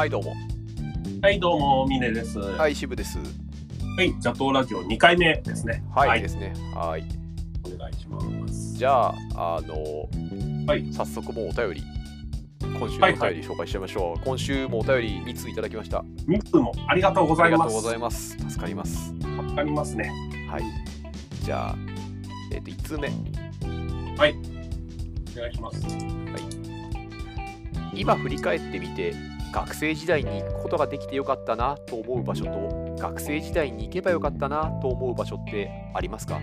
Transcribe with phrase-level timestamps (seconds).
[0.00, 0.34] はい、どうも。
[1.20, 2.38] はい、どうも、ミネです。
[2.38, 3.18] ははい、渋です。
[3.18, 5.84] い、ジャトーラジオ2回目ですね。
[5.94, 6.54] はい、ですね。
[6.74, 7.04] はい。
[7.66, 8.78] お願いします。
[8.78, 10.08] じゃあ、あの、
[10.66, 11.82] はい早速もうお便り、
[12.62, 14.24] 今週のおはいはい便り紹介しちゃいましょう。
[14.24, 16.02] 今週もお便り2通いただきました。
[16.26, 17.60] ミツもありがとうございます。
[17.60, 18.38] ありがとうございます。
[18.38, 19.14] 助かります。
[19.36, 20.10] わかりますね。
[20.48, 20.62] はい。
[21.44, 21.76] じゃあ、
[22.54, 23.08] えっ、と、1通目。
[24.14, 24.30] お願
[25.50, 25.86] いします。
[27.94, 29.14] 今振り返ってみて、
[29.52, 36.40] 学生時代に行くことができてよかったなと思う場所と、学生時代に行けばよかったなと思う場所ってありますか？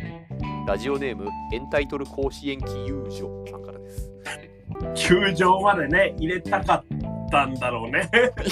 [0.68, 4.12] ラジオネーム、エンタイトル甲子園記友情さんからです。
[5.08, 6.84] 球場までね、入れたかっ
[7.32, 8.10] たんだろうね。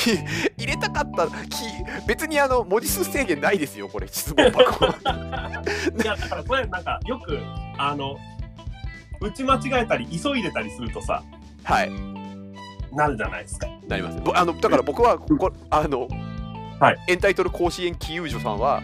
[0.57, 1.65] 入れたかったき
[2.07, 4.85] 別にあの文字数制限ないですよこれ質問箱
[6.01, 7.37] いや、だからこれなんかよく、
[7.77, 8.17] あの、
[9.19, 11.21] 打ち間違えたり、急いでたりするとさ、
[11.63, 12.14] はい
[12.95, 13.67] なるじゃないですか。
[13.87, 16.07] なりますぼあのだから僕はこあの、
[16.79, 16.97] はい。
[17.07, 18.81] エンタイトル甲子園記友所さんは、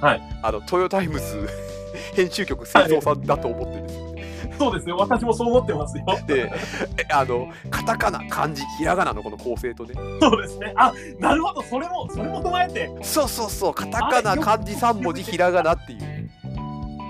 [0.00, 0.22] はい。
[0.42, 1.48] あのトヨタイムズ
[2.14, 3.94] 編集局清掃さんだと思ってるんです。
[3.94, 4.08] よ、
[4.58, 6.04] そうですよ、私もそう思ってますよ。
[6.26, 6.50] で
[6.96, 9.94] えあのカタカナ漢字ひらがなのこの構成とね。
[10.20, 10.72] そうですね。
[10.76, 13.74] あ、なるほど、それも、それも踏まえて、そうそうそう。
[13.74, 16.18] カタカナ漢字3文字ひらがなっていう。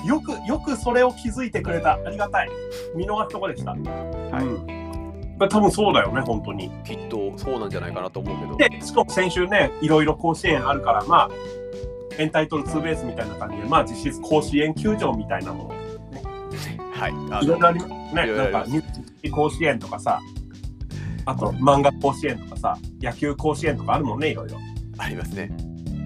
[0.06, 1.94] よく、よくそれを気づいてくれた。
[1.94, 2.48] ありがたい。
[2.94, 3.72] 見逃すとこでした。
[3.72, 3.80] はい。
[3.80, 4.66] うん。
[4.66, 4.77] まあ
[5.46, 6.70] 多分そうだよね、本当に。
[6.84, 11.30] きっとそうなんじゃないかなと思うけどで、しかも先週ね、いろいろ甲子園あるから、まあ、
[12.18, 15.68] エンタイトルツーベースみたいな感じで、まあ、実質甲子園球場みたいなもの、
[16.92, 18.12] はいいろいろありますね。
[18.14, 18.64] なんか、
[19.22, 20.20] 日甲子園とかさ、
[21.26, 24.58] あと、漫画甲子園とかさ、野球甲子園とかあるもんね、いろいろ。
[24.98, 25.50] ありますね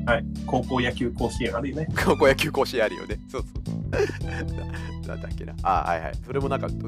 [0.04, 0.24] はい。
[0.46, 1.88] 高校野球甲子園あるよね。
[2.04, 3.18] 高校野球甲子園あるよね。
[3.28, 4.26] そうそう。
[4.26, 4.36] な
[5.06, 5.54] なんだっけな。
[5.62, 6.12] あ、はいはい。
[6.26, 6.80] それもなんか、そう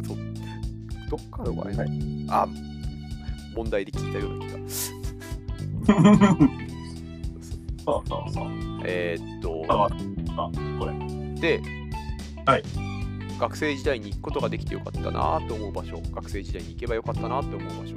[1.16, 1.88] どっかの場合、はい？
[2.28, 2.48] あ、
[3.54, 4.58] 問題で聞いたような気が。
[7.84, 8.46] そうそうそう。
[8.86, 10.92] えーっと、あ、あこれ。
[11.40, 11.60] で、
[12.46, 12.62] はい
[13.38, 17.94] 学生時代に行くことができてよかったなと思う場所、学生時代に行けばよかったなと思う場所、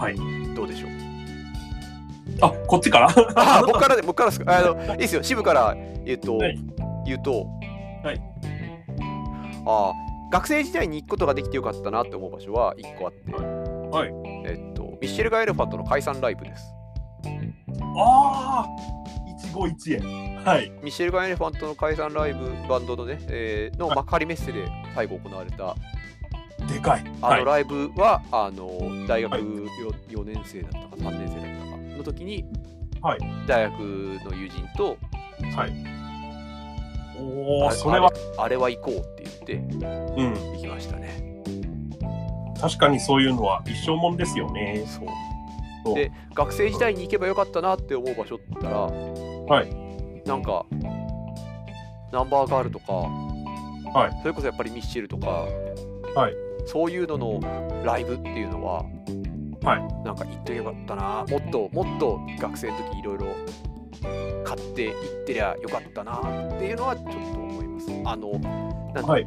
[0.00, 0.16] はい。
[0.54, 0.90] どうでしょう？
[2.40, 3.08] あ、こっちから？
[3.36, 4.58] あ、僕からで、僕からですか？
[4.58, 5.22] あの、いいですよ。
[5.22, 5.74] 支部から、
[6.06, 6.58] えっと、はい
[7.06, 7.46] 言うと、
[8.02, 8.20] はい
[9.66, 9.92] あ
[10.30, 14.12] 学生時代に行くことができてよかったなって思う場所は1個あって、はい。
[14.46, 16.64] えっと、ミッシェルガ・エレファントの解散ライブです。
[17.98, 18.66] ああ
[19.28, 20.44] 一期一会。
[20.44, 20.70] はい。
[20.82, 25.74] ミッシェルガ・エレファントの解散ライブ、バンドのね、えーのはい幕張メッセで最後行われた、
[26.66, 27.04] でかい。
[27.22, 27.40] あはい。
[27.40, 32.44] のライブは、あの大学はい 4, 年生だったか3年生だったかの時に、
[33.00, 34.96] はい大学の友人と、
[35.56, 35.72] はい。
[37.18, 37.70] おお、
[38.38, 39.15] あれは行こう
[39.46, 39.58] って。
[39.58, 41.42] 行きましたね。
[42.60, 44.84] 確かにそういうのは一生もんですよね。
[44.86, 45.94] そう。
[45.94, 49.72] で学生時代に行けばよかったなって思う場所って言ったら、はい。
[50.26, 50.66] なんか
[52.10, 54.18] ナンバーガールとか、はい。
[54.22, 55.46] それこそやっぱりミッシェルとか、
[56.14, 56.34] はい。
[56.66, 57.40] そういうのの
[57.84, 58.84] ライブっていうのは、
[59.62, 60.04] はい。
[60.04, 61.24] なんか行ってよかったな。
[61.28, 63.26] もっともっと学生の時いろいろ
[64.44, 67.86] 買って行ってりゃよかったなっていうのはちょっと思います。
[68.04, 68.32] あの
[68.94, 69.26] なんだはい。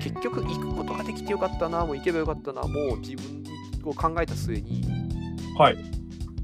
[0.00, 3.44] 結局行くことができてよかったなもう行けばよかったなもう自分
[3.84, 4.84] を考えた末に
[5.58, 5.74] はい。
[5.74, 5.84] やっ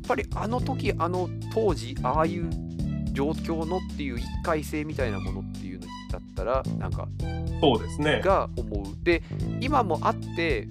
[0.09, 2.51] ぱりあの時あの当時ああいう
[3.13, 7.09] 状況のっていう一回性みたいなものっていうのだったらなんか
[7.61, 8.21] そうですね。
[8.25, 9.23] が思うで
[9.61, 10.67] 今もあって、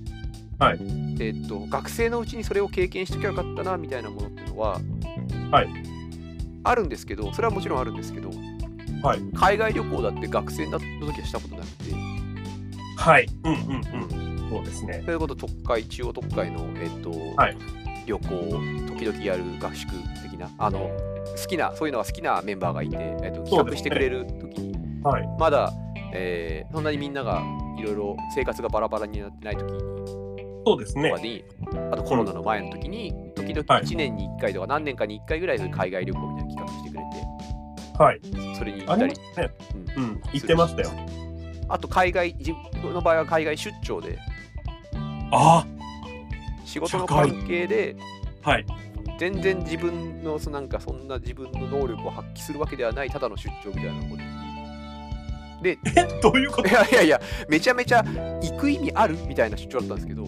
[0.59, 0.79] はい
[1.19, 4.79] えっと学生のうちにそれを経験しときゃよかったなみたいなものっていうのは、
[5.51, 5.69] はい
[6.63, 8.29] あるんですけどそれはもちろんあるんですけど、
[9.03, 11.93] はい海外旅行だって学生になった時はしたことなくて
[12.97, 13.27] はい。
[13.43, 14.49] うんうんうん。
[14.49, 15.01] そうですね。
[15.03, 17.57] それこそ特会中央特会の、えっとはい
[18.05, 18.27] 旅行
[18.87, 19.91] 時々やる合宿
[20.23, 20.89] 的なあの
[21.39, 25.27] 好きなそういうのが好きなメンバーがいて、えっと、企画してくれる時に、はい。
[25.39, 25.71] まだ、
[26.13, 27.41] えーそんなにみんなが
[27.77, 29.79] いろいろ生活がバラバラになってない時に
[30.65, 31.11] そうですね
[31.91, 38.19] あとコロナの前の時に、時々はい1年に1回とか何年かに1回ぐらいそういう海外旅行みたいな企画してくれはい。
[38.21, 39.19] て、それに行あったりね。
[39.97, 40.21] うんうん。
[40.33, 40.89] 言ってましたよ。
[41.69, 44.17] あと海外、自分の場合は海外出張で、
[45.31, 45.65] あ
[46.65, 47.95] 仕事の関係で、
[48.43, 48.49] あ。
[48.51, 48.65] はい。
[49.19, 54.21] 全然自分のそなんかそんな自分の能力を発揮するわけではないただの出張みたいなことに
[55.61, 56.67] でえ、 どういうこと？
[56.67, 59.15] いやいやいやめちゃめちゃ行く意味ある？
[59.27, 60.23] みたいな出張だったんですけど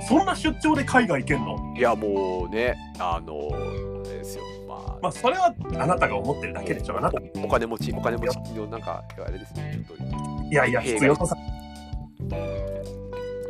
[0.00, 1.74] そんな出張で海外行けんの？
[1.76, 3.56] いやもうねあのあ
[4.08, 6.98] れですよまあまあ、それはあなたが思ってるだけでしょ。
[6.98, 7.20] あなた。
[7.36, 10.04] おお金持ちお金持ちのなんかあれですねちょっと
[10.50, 11.36] いやいや、必要とさ、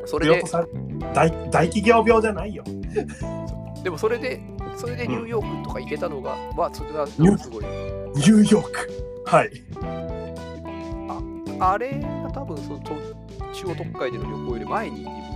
[0.07, 0.43] それで
[1.15, 2.65] 大大企業病じゃないよ。
[3.83, 4.41] でもそれで、
[4.77, 7.65] それでニューヨークとか行けたのが、まあ、それはニューすごい。
[7.65, 9.25] ニューヨーク。
[9.27, 9.51] はい。
[11.59, 12.93] あれが多分そのと
[13.53, 15.36] 中央特会での旅行より前に自分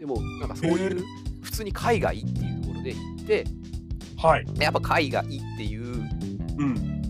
[0.00, 1.04] でもなんかそういへう
[1.42, 3.44] 普通に海外っていうところで行って、
[4.16, 4.46] はい。
[4.58, 5.84] やっぱ海外っていう、
[6.58, 7.02] うん。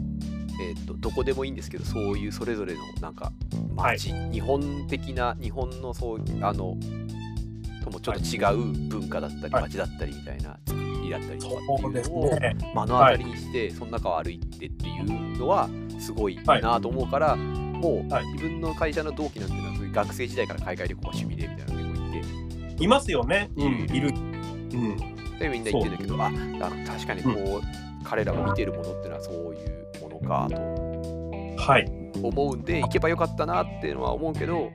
[0.60, 3.32] えー、とどこでもいいんですけど、そういうそれぞれのなんか
[3.75, 6.76] 街、日本的な日本のそうあの
[7.82, 12.56] ともちょっと違う文化だったり、はい街だったりみたいな作りだったりとかっていうのをね。
[12.75, 21.30] 目の当たりにして、その中を歩いてっていうのはすごいはいなと思うから、もうはい自分の会社の同期なんていうのは学生時代から海外旅行が趣
[22.81, 23.50] いますよね。
[23.56, 23.65] うん。
[23.65, 24.09] うんいる。
[24.09, 24.97] うん。
[25.38, 26.31] でみんな言ってるんだけどああ
[26.87, 27.62] 確かにこう、
[28.05, 31.91] 彼らが見てるものっていうのはそういうものかとはい。
[32.23, 34.71] 思うんで行けばよかったなっていうのは思うけど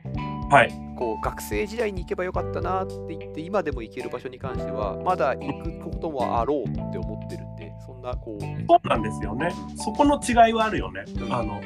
[0.50, 0.74] はい。
[0.98, 8.48] こう学生時代に行けばよかったなって言って今でも行ける場所に関してはまだ行くこともあろうって思ってるんでそんなこうそ
[8.84, 9.52] うなんですよね。
[9.76, 11.04] そこの違いはあるよね。
[11.20, 11.62] うんあの、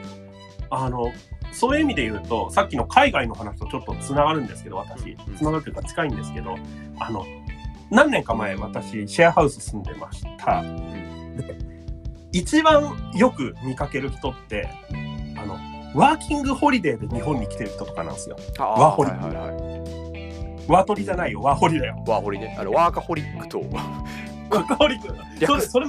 [0.71, 1.11] あの、
[1.51, 5.17] そういう意味で言うと、さっきの海外の話とちょっとつながるんですけど、私。
[5.27, 6.55] うん、つながるというか近いんですけど、
[6.99, 7.25] あの、
[7.89, 10.61] 何年か前、私、シェアハウス住んでました。
[10.61, 11.57] で
[12.31, 14.69] 一番よく見かける人って、
[15.37, 15.57] あの、
[15.95, 18.37] ワーキングホリデーで日本に来てる人とかなんですよ。
[18.59, 19.11] あワーホリ。
[19.11, 20.69] はいはいはい。
[20.69, 22.03] ワートリじゃないよ、ワーホリだよ。
[22.07, 23.59] ワーホリねあのワーカホリックと。
[23.59, 25.07] ワーカホリック。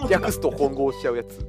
[0.08, 1.46] 略すと混合しちゃうやつ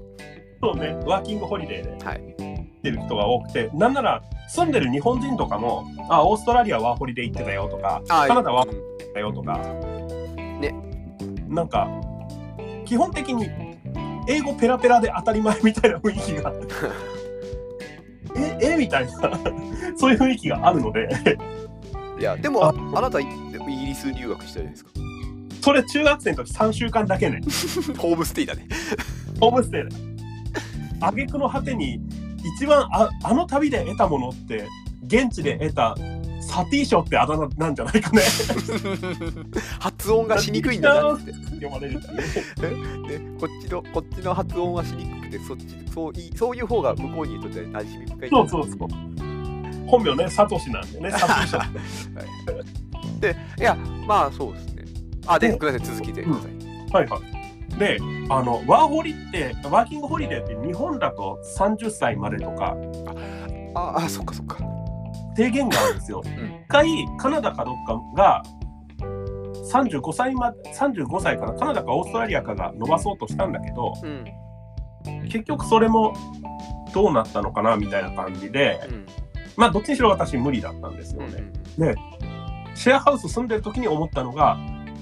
[0.62, 2.06] そうね、ワーキングホリデーで。
[2.06, 2.20] はい。
[2.20, 9.58] ってる人が多くて、なんなら住んでる日本人とかも、あ、オーストラリアワーホリで行ってたよとか、あカナダはうんだよとか、
[10.60, 10.74] ね。
[11.48, 11.88] なんか、
[12.86, 13.48] 基本的に
[14.28, 16.54] 英語ペラペラで当たり前みたいな雰囲気が、
[18.36, 18.78] え、え？
[18.78, 19.12] みたいな、
[19.98, 21.08] そういう雰囲気があるので、
[22.20, 24.92] いやでもあああなたイギリス留学したじゃないですか？
[25.62, 27.42] それ中学生の時3週間だけね、
[28.00, 28.68] ホームステイだね。
[29.40, 30.11] ホームステイで。
[31.02, 32.00] 挙句の果てに、
[32.58, 34.68] 一番ああの旅で得たものって、
[35.06, 35.96] 現地で得た
[36.42, 38.22] サティーショってあだ名なんじゃないかね。
[39.80, 41.32] 発音がしにくいんだなって
[41.66, 42.00] 呼ばれる。
[42.00, 48.88] でこっちのこっちの発音はしにくくてそっちそういそういう方が向こうにとっては馴染み深いそうそうそう。
[49.88, 51.56] 本名ね、サトシなんでね、 サトシ。
[53.20, 53.76] でいや
[54.08, 54.86] まあそうですね
[55.28, 57.41] あででごめんなさい続きでください、はいはい。
[57.78, 57.98] で、
[58.30, 62.76] あの、ワーホリって、ワーキングホリデーって日本だと30歳までとか。
[63.74, 64.58] ああそっかそっか。
[65.36, 66.22] 制限があるんですよ。
[66.22, 66.28] ん。
[66.28, 66.88] 一回、
[67.18, 68.44] カナダかどっかが、
[69.72, 74.26] 35歳ま35歳からカナダかオーストラリアかが伸ばそうとしたんだけど、うん。
[75.30, 76.14] 結局それも
[76.94, 79.06] どうなったのかなみたいな感じで、うん。
[79.56, 81.96] まあどっちにしろ私無理だったんですようんね。
[82.76, 84.58] シェアハウス住んでる時に思ったのが、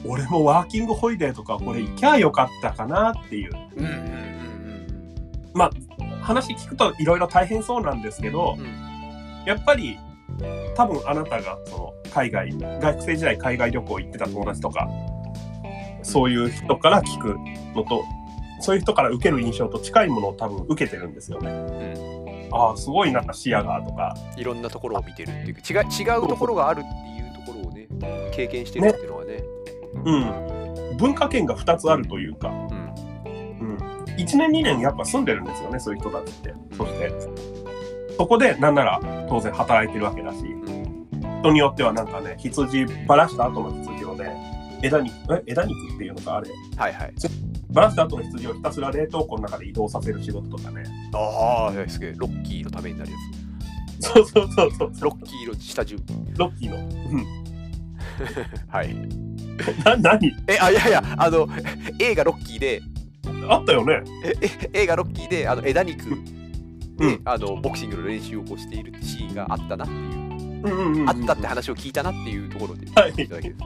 [0.05, 3.51] 俺もワーキングホリデーとかこれ行きゃよかったかなっていう。
[3.77, 4.29] うんうんうん
[6.21, 9.45] 話聞くといろいろ大変そうなんですけど、うん。
[9.45, 9.97] やっぱり
[10.75, 14.87] 多分あなたがその海外学生時代海外旅行行ってた友達とか
[16.03, 17.35] そういう人から聞く
[17.75, 18.03] のと
[18.61, 22.49] そういう人から受ける印象と近いものを多分受けてるんですよね。
[22.51, 24.15] ああすごいなんか視野がとか。
[24.35, 27.87] いろんなところを見てるっていうか違う違うところがあるっていうところをね
[28.31, 29.43] 経験してるっていうのはね
[30.05, 32.57] うん、文化圏が2つあるというか、うん。
[33.61, 33.77] うん、
[34.17, 36.53] 1年2年やっぱ住んでるんですよねそういう人たちって。
[36.75, 37.11] そして。
[38.17, 40.39] そこでなんなら当然働いてるわけだし。
[40.39, 41.07] うん。
[41.41, 46.49] 人によってはなんかね羊ばらした後の羊をね枝肉え枝肉っていうのかあれ。
[46.77, 47.13] はいはい。
[47.71, 50.83] ばらした後の羊をひたすら冷凍庫の中で移動させる仕事とかね。
[51.13, 52.13] ああすげえ。
[52.17, 53.17] ロッキーのためになるや
[53.99, 57.25] そうそうそうそうつロッキーの下準備ロッキーの、うん、
[58.67, 58.95] はい
[59.83, 60.35] な何？
[60.47, 61.47] えあいやいやあの
[61.99, 62.81] 映画ロッキーで。
[63.47, 64.01] あったよね。
[64.23, 66.15] ええ映画ロッキーであの枝肉で、
[66.99, 67.21] うん。
[67.25, 72.85] あのボクシングの練習をこうしているシーンがあったなっていう、うんうんうんうんあったって話を聞いたなっていうところで。
[72.93, 73.13] はい。
[73.13, 73.61] 聞いただけです、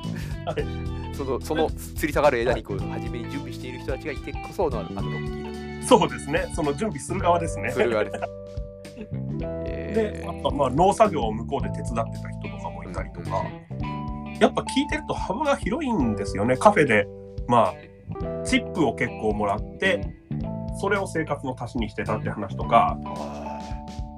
[0.46, 0.66] はい。
[1.18, 6.52] そのその吊り下がる枝肉を初めに準備している人たちがいてこそのあのロッキーそうですね。
[6.56, 7.70] その準備する側ですね。
[7.70, 8.24] すそれがあれです。
[9.38, 9.48] で
[9.96, 13.44] えあとまあ農作業を向こうで手伝ってた人とかもいたりとか、
[14.44, 16.58] やっぱ聞いてると幅が広いんですよね。
[16.58, 17.08] カフェで
[17.48, 17.74] まあ
[18.44, 20.02] チップを結構もらって
[20.82, 22.98] それを生活の足しにしてたって話とか。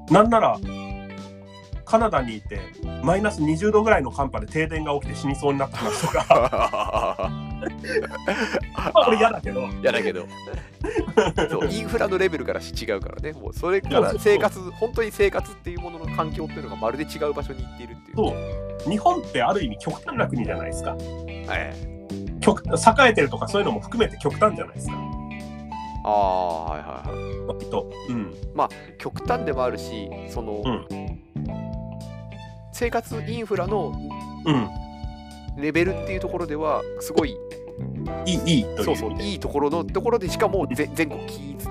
[0.10, 0.58] なんなら
[1.84, 2.60] カナダにいて
[3.04, 7.32] マイナス20度ぐらいの寒波で停電が起きて死にそうになった話とか。
[8.94, 9.62] これ嫌だけど。
[9.82, 10.26] やだけど。
[11.50, 13.34] そうインフラのレベルからし違うからね。
[13.34, 18.18] もうそれから生活本当に生活っていうものの環境っていうのがまるで違う場所に行っているっていう。
[18.18, 18.36] そ
[18.88, 18.90] う。
[18.90, 20.92] 日本ってある意味極端な国じゃないですか。
[20.92, 22.40] はい。
[22.42, 24.96] 極栄えてるとかそういうのも含めて極端じゃないですか。
[26.06, 27.46] ああはいはいはい。
[27.48, 27.92] 割と。
[28.10, 28.34] うん。
[28.98, 30.88] 極端でもあるしその、うん。
[32.74, 33.94] 生活インフラの
[34.46, 34.70] うん。
[35.58, 37.38] レベルっていうところではすごい
[38.26, 38.84] いい、いいと。
[38.84, 41.70] そうそういいところのところでしかも全全国均一に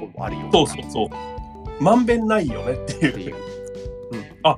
[0.00, 1.82] こうあるよそうそうそう。
[1.82, 3.34] まんべんないよねっていう。
[3.34, 3.36] う。
[4.12, 4.56] うん、あ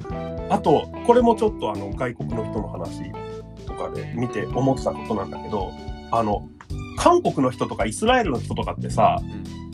[0.50, 3.10] あとこれもちょっとあの外国の人の話
[3.66, 5.72] とかで見て思ってたことなんだけど
[6.10, 6.48] あの
[6.96, 9.68] 韓国の人とかイスラエルの人とかってさ、ん。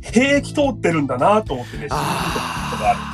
[0.00, 3.13] 兵役通ってるんだなと思ってね知ったことがある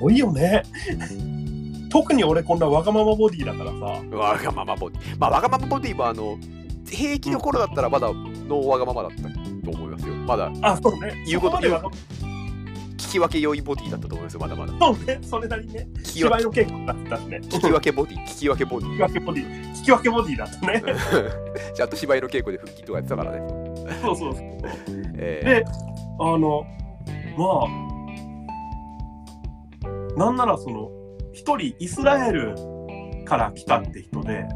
[0.00, 0.62] ごいよね。
[1.90, 4.16] 特に俺こんなわがままボディだからさ。
[4.16, 5.16] わがままボディ。
[5.18, 6.38] まあわがままボディもあの
[6.88, 10.14] 平気の頃だったらまだノーわがままだったと思いますよ。
[10.14, 10.52] まだ。
[10.62, 11.24] あそうね。
[11.26, 11.70] 言うことで
[12.96, 14.72] 聞き分け良いボディだったと思いますよまだまだ。
[14.78, 15.86] そうねそれなりにね。
[15.98, 18.24] 聞き分芝居の稽古だったしねけ聞き分けボディ。
[18.26, 18.90] 聞き分けボディ。
[18.90, 19.72] 聞き分けボディ。
[19.74, 20.82] 聞き分けボディだったね。
[21.74, 23.38] ちゃんと芝居の稽古で腹筋とかやってたからね、
[24.02, 24.42] そうそうそう
[25.18, 25.64] えで
[26.18, 26.64] あの
[27.36, 27.85] まあ
[30.16, 30.90] なんならその
[31.32, 32.54] 一人イスラエル
[33.24, 34.46] から来たって人で、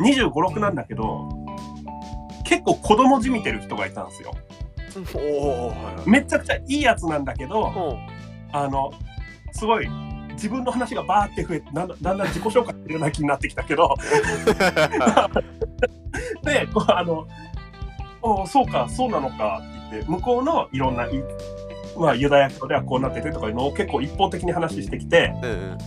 [0.00, 1.28] 2 5 6なんだけど
[2.44, 4.34] 結構子供じみてる人がいたんですよ。
[6.06, 8.16] めちゃくちゃいいやつなんだけどうん。
[8.52, 8.92] あの
[9.52, 9.88] すごい
[10.32, 13.94] 自分の話がバーって増えてだんだん自己紹介するような気になってきたけど。
[16.42, 17.26] でこうあの
[18.22, 21.08] 「おうそうかそうなのか」って言って向こうのいろんない、
[21.98, 25.78] まあ、ユダヤ教ではこうなっててとかいうのを結構一方的に話してきてうんうん。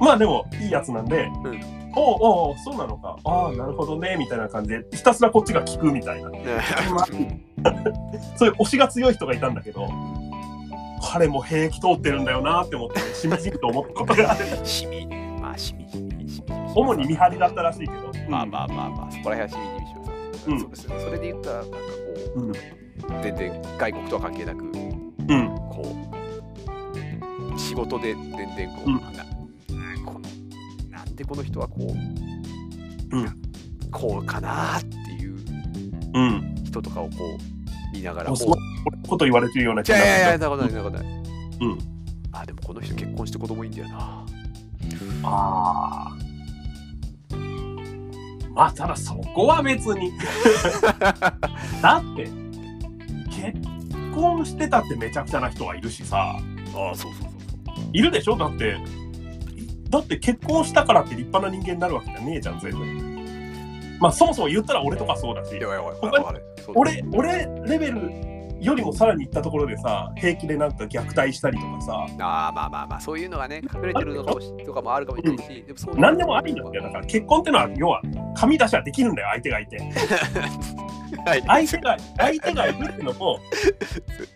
[0.00, 1.60] まあでもいいやつなんで「うん。
[1.96, 2.16] おう
[2.50, 3.16] おうそうなのか。
[3.24, 6.30] ああなるほどね」みたいな感じでひたすらこっちが聞くみたいな。
[8.36, 9.88] そういう推しが強い人がいたんだけど
[11.02, 14.44] 彼も兵役通ってるんだよなって思ってしみじみと思ったことがある。
[14.64, 15.06] しみ。
[15.40, 20.04] まあしみじみしみ主に見張りだったらしいけど、まあまあまあまあそこら辺はしみじみしま
[20.38, 20.60] す、うん。
[20.60, 21.00] そうですよね。
[21.04, 21.82] それで言ったらなんかこ
[22.36, 22.50] うん。
[22.50, 22.52] う
[23.22, 24.64] 全然外国とは関係なく
[25.28, 25.48] うん。
[25.70, 25.96] こ
[27.54, 28.96] う仕事で全然こう、うん。
[28.96, 29.24] な
[30.04, 30.20] この
[30.90, 33.42] なんでこの人はこう、うん。
[33.90, 35.36] こうかなっていう
[36.14, 36.54] うん。
[36.64, 37.16] 人とかをこ
[37.92, 38.56] う見ながらもそう。
[39.06, 41.06] こと言われてるような気がいやいやいやなことないなことない。
[41.60, 41.78] うん。
[42.32, 44.24] あでもこの人結婚して子供いいんだよな。
[45.24, 46.16] ああ
[48.50, 50.12] まあただそこは別に。
[51.82, 52.28] だって
[53.30, 53.77] 結
[54.20, 56.36] 婚してたってめちゃくちゃな人はいるしさ。
[56.38, 56.40] あ
[56.72, 57.30] そうそうそう
[57.92, 58.36] いるでしょ？
[58.36, 58.76] だって
[59.88, 65.58] だって結婚したからって立派な人間になるわけじゃねえじゃん全然まあそもそも言ったら俺とかそうだし。
[66.74, 67.02] 俺
[67.66, 68.10] レベル
[68.60, 71.92] よりもさらに行ったところでさ平気でなんか虐待したりとかさ。
[71.94, 76.84] あーまあまあまあそういうのがね隠れてるのかもしとかもあるかもしれないし、でもそういう何でもありなんだよ。
[76.84, 78.02] だから結婚ってのは要は
[78.36, 79.78] 紙出しはできるんだよ相手がいて
[81.26, 81.42] はい。
[81.46, 83.40] 相手が相手がいるってのも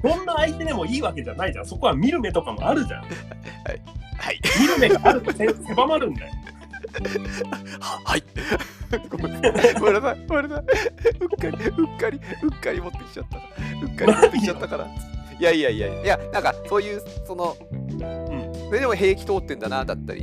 [0.02, 1.66] どんな相手でもいいわけじゃないじゃん。
[1.66, 3.02] そこは見る目とかもあるじゃん。
[3.02, 4.40] はい。
[4.60, 6.32] 見る目があるとせ 狭まるんだよ。
[7.80, 8.22] ははい。
[9.08, 9.74] ごめんなさい。
[9.74, 13.38] ごめんなさいかりうっかりうっかり持ってきちゃった。
[13.38, 14.86] うっかり持ってきちゃったから。
[15.38, 17.56] いやいやいやいやなんかそういうその、
[18.68, 20.22] それでも兵役通ってんだなだったり。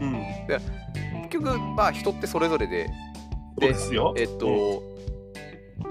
[0.00, 0.22] うん。
[0.46, 2.90] 結局まあ人ってそれぞれで。
[3.60, 4.14] そうですよ。
[4.16, 4.82] えっと、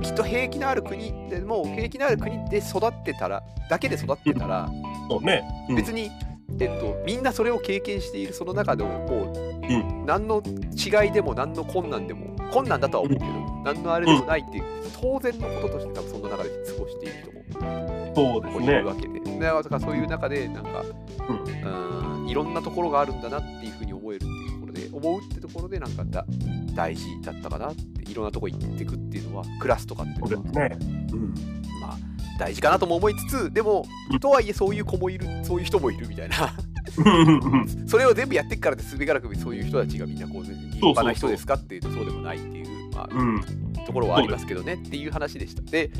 [0.02, 4.70] きっと兵役のある国でも兵役のある国で育ってたらだけで育ってたら、
[5.10, 5.76] そうね、うん。
[5.76, 6.12] 別に、
[6.60, 13.32] えっと、みんなそれを経験しているその中でももう、う何の違いでも何の困難でも困難だとは思うけど、
[13.64, 14.64] 何のあれでもないっていう、
[15.00, 20.84] 当然のこととして多分そんな中で過ごしている人もそうですいねるわけで、だからそういう中でなんか、
[21.30, 22.28] うん。
[22.32, 26.26] いろんなところがあるんだなっていうふうに思えるっていうところで思うってところでなんかだ
[26.74, 30.78] 大事だったかなっていろんなとこ行ってくっていうのはクラスとかっていうのはね、
[31.12, 31.34] うん、
[31.82, 31.98] まあ
[32.40, 34.20] 大事かなとも思いつつでもうん。
[34.20, 36.54] とはいえそういう子もいるそういう人もいるみたいな
[37.88, 43.42] それを全部やってっからですべからくそういう人たちがみんなこう全然立派な人ですかっていうとそうでもないっていう、まあ、うん。
[43.86, 45.62] ところはありますけどねっていう話でした。
[45.64, 45.92] で、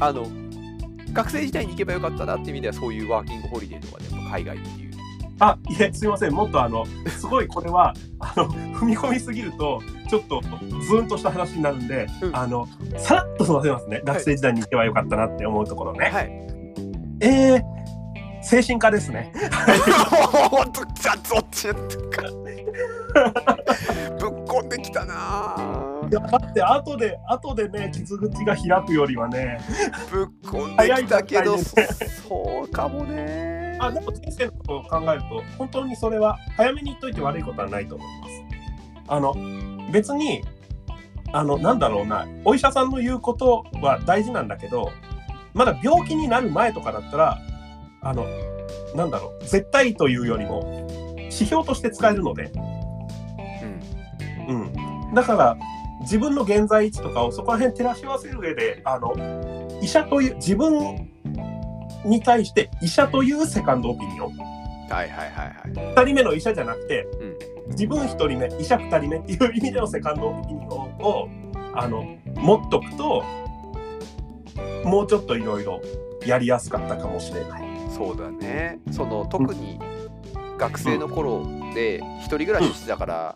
[0.00, 0.26] あの
[1.12, 4.88] 学生時代に行けばよかったなっていう意味ではそういうワーキングホリデーとかでやっぱ海外っていう。
[5.40, 6.32] あいえすいません。
[6.32, 9.80] もっとあのすごいこれはあの踏み込みすぎると
[10.10, 12.36] ちょっとズーンとした話になるんで、うん。
[12.36, 14.02] あのさらっと済ませますね。
[14.04, 16.48] 学生時代に行けばよかったなって思うところね、はい。
[17.20, 17.62] えー、
[18.42, 19.32] 精神科ですね。
[24.18, 25.56] ぶっこんできたな。
[25.56, 29.60] ぁいやだって後で後でね傷口が開くよりはね。
[30.10, 33.76] ぶっこんできたけど、早い段階でそうかもね。
[33.80, 38.42] あでも人生のことを考えると本当にそれは早めに言っといて悪いことはないと思います。
[39.08, 39.34] あの
[39.92, 40.42] 別に
[41.32, 42.26] あのなんだろうな。
[42.44, 44.90] お医者さんの言うことは大事なんだけど
[45.54, 47.38] まだ病気になる前とかだったら
[48.02, 48.26] あの
[48.94, 52.50] なんだろう絶対というよりも指標として使えるので、
[54.48, 54.72] うん。
[55.08, 55.56] うん、だから
[56.00, 59.14] 自分の現在位置とかをそこら辺照らし合わせる上であの
[59.82, 61.10] 医者という自分
[62.04, 64.36] に対して医者というセカンドオピニオン。
[64.88, 65.94] はいはいはいはい。
[65.94, 67.06] 2人目の医者じゃなくて、
[67.68, 71.28] 自分1人目医者2人目っていう意味でのセカンドオピニオンを
[71.74, 73.22] あの持っとくと
[74.84, 75.82] もうちょっといろいろ
[76.24, 77.67] やりやすかったかもしれない。
[77.88, 78.80] そうだね。
[78.90, 79.78] その特に
[80.58, 83.34] 学生の頃で一人暮らししてたから、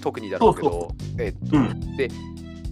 [0.00, 1.96] 特にだろうけどえっと、うん。
[1.96, 2.08] で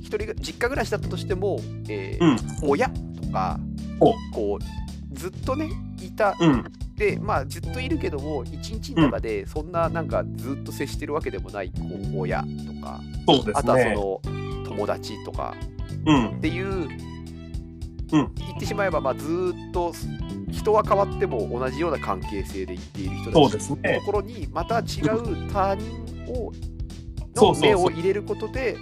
[0.00, 2.70] 一人が実家暮らしだったとしても、えーうん。
[2.70, 3.58] 親とか
[4.00, 4.12] お。
[4.32, 6.64] こうずっとねいたうん。
[6.96, 11.80] でまあずっといるけども一日の中でそんななんかずっと接してるわけでもないこ
[12.14, 12.46] う親と
[12.80, 13.00] か
[13.54, 14.20] あとはそ。
[14.24, 15.54] の友達とか
[16.06, 16.26] うん。
[16.36, 16.88] っていう、
[18.12, 18.34] うん。
[18.34, 19.92] 言ってしまえば、まあ、ずーっと
[20.50, 26.52] 人は変わっても同じような関係性で言っている人たちのところにまた違う他人を
[27.34, 28.76] の目を入れることで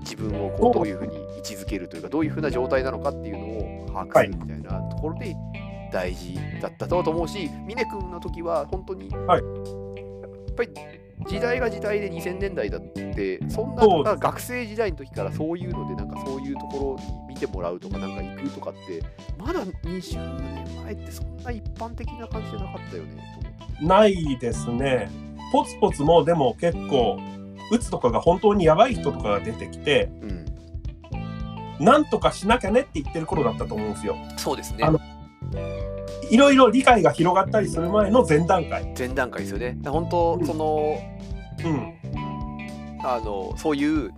[0.00, 0.98] 自分をこうどういう。
[0.98, 5.36] ふうに位置づけるというかどういうふうな状態なのかっていうのを把握するみたいなところで
[5.92, 19.02] 大事だったと思うし峰君の時は本当に、はいやっぱり時代が時代で2000年代だってそんなそ学生時代の時からそういうのでなんかそういうところに見てもらうとかなんか行くとかって
[19.38, 23.38] まだ20年前ってそんな一般的な感じじゃなかったよね
[23.80, 25.08] ないですね。
[25.52, 27.18] ポツポツもでも結構
[27.70, 30.10] うつとかが本当にやばい人とかが出てきて
[31.80, 34.16] うん、なんとかしなきゃねって言ってる頃だったと思うんですよ。
[34.36, 34.84] そうですね
[36.30, 38.94] いろいろ理解が広がったりする前の前段階。
[38.96, 39.78] 前段階ですよね。
[39.86, 40.46] 本当うん。
[40.46, 40.98] その、
[41.64, 41.98] うん。
[43.00, 44.10] あのそういう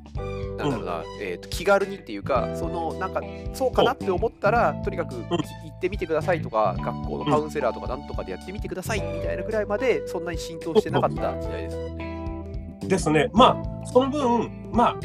[0.56, 3.20] なんだろうな、えー、と気軽にっていうかそのなんか
[3.54, 12.78] そうかなって思ったらとにかくき行ってみてくださいとか学校のカウンセラーとかなんとかでやってみてくださいみたいなぐらいまでそんなに浸透してなかった時代ですもんね。
[12.82, 13.30] ですね。
[13.32, 14.96] まあその分まあ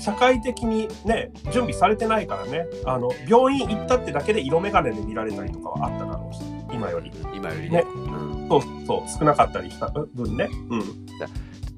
[0.00, 2.66] 社会的にね準備されてないからね。
[2.84, 6.40] あの病院行ったってだけで色眼鏡で見られたりとかはあっただろうし
[6.72, 7.10] 今より。
[7.34, 7.82] 今よりね。
[7.82, 7.84] ね。
[7.94, 10.48] うん、そうそう少なかったりした分ね。
[10.70, 10.82] うん。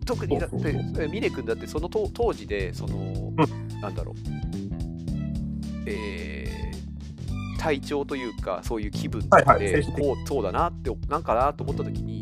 [0.04, 3.32] 特にだって峰君だってその当当時でその、
[3.80, 4.14] なんだろう。
[5.86, 6.50] えー
[7.60, 12.19] 体調というかそういう気分はいはいで精神的こうそうだなってなんかなと思った時に、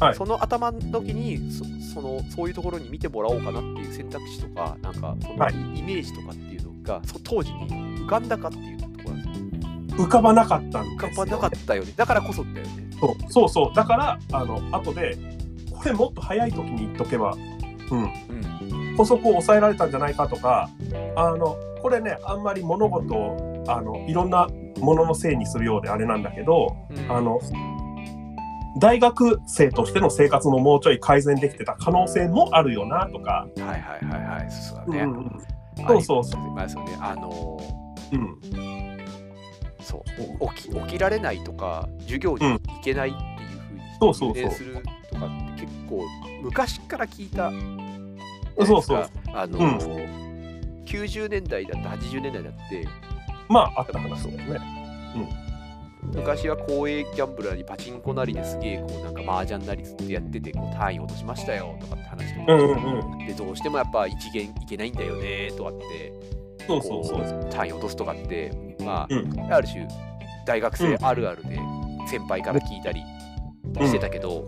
[0.00, 0.14] はい。
[0.14, 5.54] その頭の時にそそのそういうところに見てもらおうかなっていう選択肢とかなんかそのはい。
[5.54, 10.06] イメージとかっていうのが、そ当時に浮かんだかっていうところなんですよ。
[10.06, 11.92] 浮かばなかったんですよ、浮かばなかったよね。
[11.96, 12.90] だからこそだよね。
[13.00, 13.74] そうそうそう。
[13.74, 15.16] だからあの後で
[15.70, 17.34] これもっと早い時に言っとけば、
[17.90, 18.96] うん、うん。
[18.96, 20.68] 補足を抑えられたんじゃないかとか
[21.16, 24.46] あのこれねあんまり物事をあのいろんな
[24.78, 27.10] もののせいにするようであれなんだけどうん。
[27.10, 27.40] あの
[28.78, 34.50] 大学生としての生活ももうちょい改善できてた可能性もあるよなとか、はいはいはいはい。
[34.50, 35.16] そうだね、うん。
[35.16, 35.40] うん
[35.82, 36.96] あそうそうそありますよね。
[37.00, 37.58] あの
[38.12, 38.38] うん、
[39.80, 40.04] そ
[40.40, 40.54] う。
[40.54, 44.34] 起き起きられないとか授業に行けないっていうふうにそうそうそう。
[44.34, 46.04] 留年するとかって結構
[46.42, 47.50] 昔から聞いた
[48.66, 49.10] そうそう。
[49.32, 50.10] あの、うん。
[50.84, 52.86] 90年代だって80年代だって
[53.48, 54.60] まああった話だよね。
[56.02, 66.12] 昔は公営ギャンブラーにパチンコなりですげえこうなんか麻雀なりずっとやっててこう単位落としましたよとかって話とか、うんうんうん、でどうしてもやっぱ一元いけないんだよねとかって
[66.66, 67.48] そうそうそう。
[67.50, 69.86] 単位落とすとかってまあ、うんある種
[70.46, 71.58] 大学生あるあるで
[72.08, 73.02] 先輩から聞いたり
[73.86, 74.46] してたけど、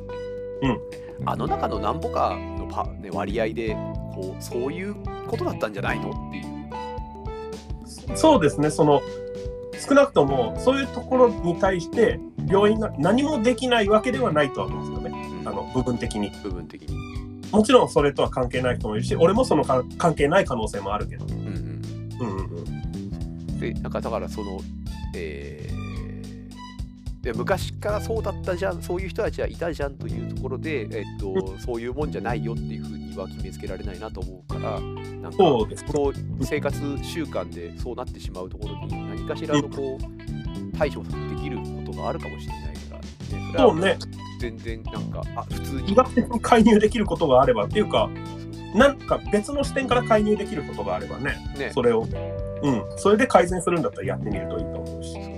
[0.62, 0.78] うん
[1.24, 3.76] あの中の何歩かのパ、ね、割合で
[4.12, 4.96] こうそういう
[5.28, 8.16] ことだったんじゃないのっていう。
[8.16, 9.00] そうですね、その
[9.88, 16.30] 少なくともそういうところに対して病院が何もできないわけではないとは思うんですよね、うんあの部分的に。
[16.44, 16.96] 部分的に。
[17.50, 21.26] もちろんそれとは関係ない人もいるし、俺もそのか関係ない可能性もあるけど。
[21.26, 21.38] うんうん
[22.20, 24.60] うんうんうん、でなんかだからその、
[25.16, 25.81] えー
[27.22, 35.84] で昔からそうだったじゃんそういう人たちはいたじゃんというところで、えっとそういうもんじゃないよっていうふうには決めつけられないなと思うからなんかそうです。
[35.84, 35.90] ね。
[35.92, 42.98] そう生活習慣でそうなってしまうところに何かしらのこう対処できることがあるかもしれないか
[43.58, 45.92] ら、ね、それ全然なんかあ普通に。
[45.92, 48.10] 医学的に介入できることがあればっていうか、
[48.74, 51.70] なんか別の視点から介入できることがあればね、ね。
[51.72, 52.00] それを、
[52.62, 55.31] うん、それで改善するんだったらやってみるといいと思うし。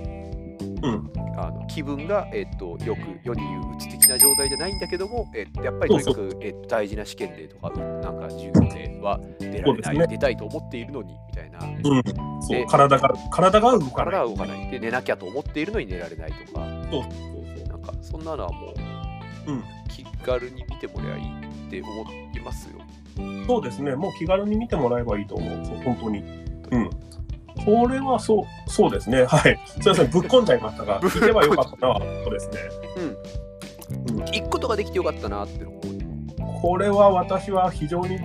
[0.85, 1.11] うん。
[1.37, 11.59] あの気分が、えっとよく世に言ううつ的な状態じゃないんだけども、えっとやっぱりとにかくえっと大事な試験でとかうなんか授業では出られない、ね出たいと思っているのにみたいな。
[11.59, 14.13] うん、そでう体が体が動かない。
[14.13, 14.71] 体は動かない。
[14.71, 16.65] で寝なきゃと思っているのに寝られないとか。
[16.91, 18.73] そうそうなんかそんなのはも
[19.47, 19.63] う、うん。
[19.89, 22.79] 気軽に見てもらえばいいって思いますよ。
[23.17, 23.95] そうそうですね。
[23.95, 25.65] もう気軽に見てもらえばいいと思う。
[25.65, 26.19] そう本当に。
[26.71, 26.89] うん
[27.63, 32.57] それはそうそうですねはいすいませんぶっこんじゃいましたが 聞けばよかったなそうですね
[32.97, 33.03] うん。
[33.03, 35.81] うん行くことができてよかったなって思う。
[36.61, 38.17] これは私は非常に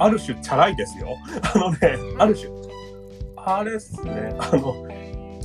[0.00, 1.16] ある種チャラいですよ
[1.54, 1.78] あのね
[2.18, 2.50] ある種
[3.36, 4.74] あれですねあの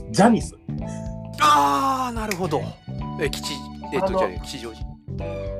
[0.10, 0.56] ジャニス
[1.41, 2.62] ああ、なるほど。
[3.19, 3.54] え、吉、
[3.93, 4.86] えっと、じゃあ、吉祥寺。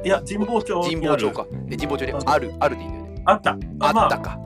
[0.04, 1.48] いや神保町神にある保町か。
[1.70, 3.22] え、神保町にある、あるでいいんだよね。
[3.26, 4.40] あったあまったか。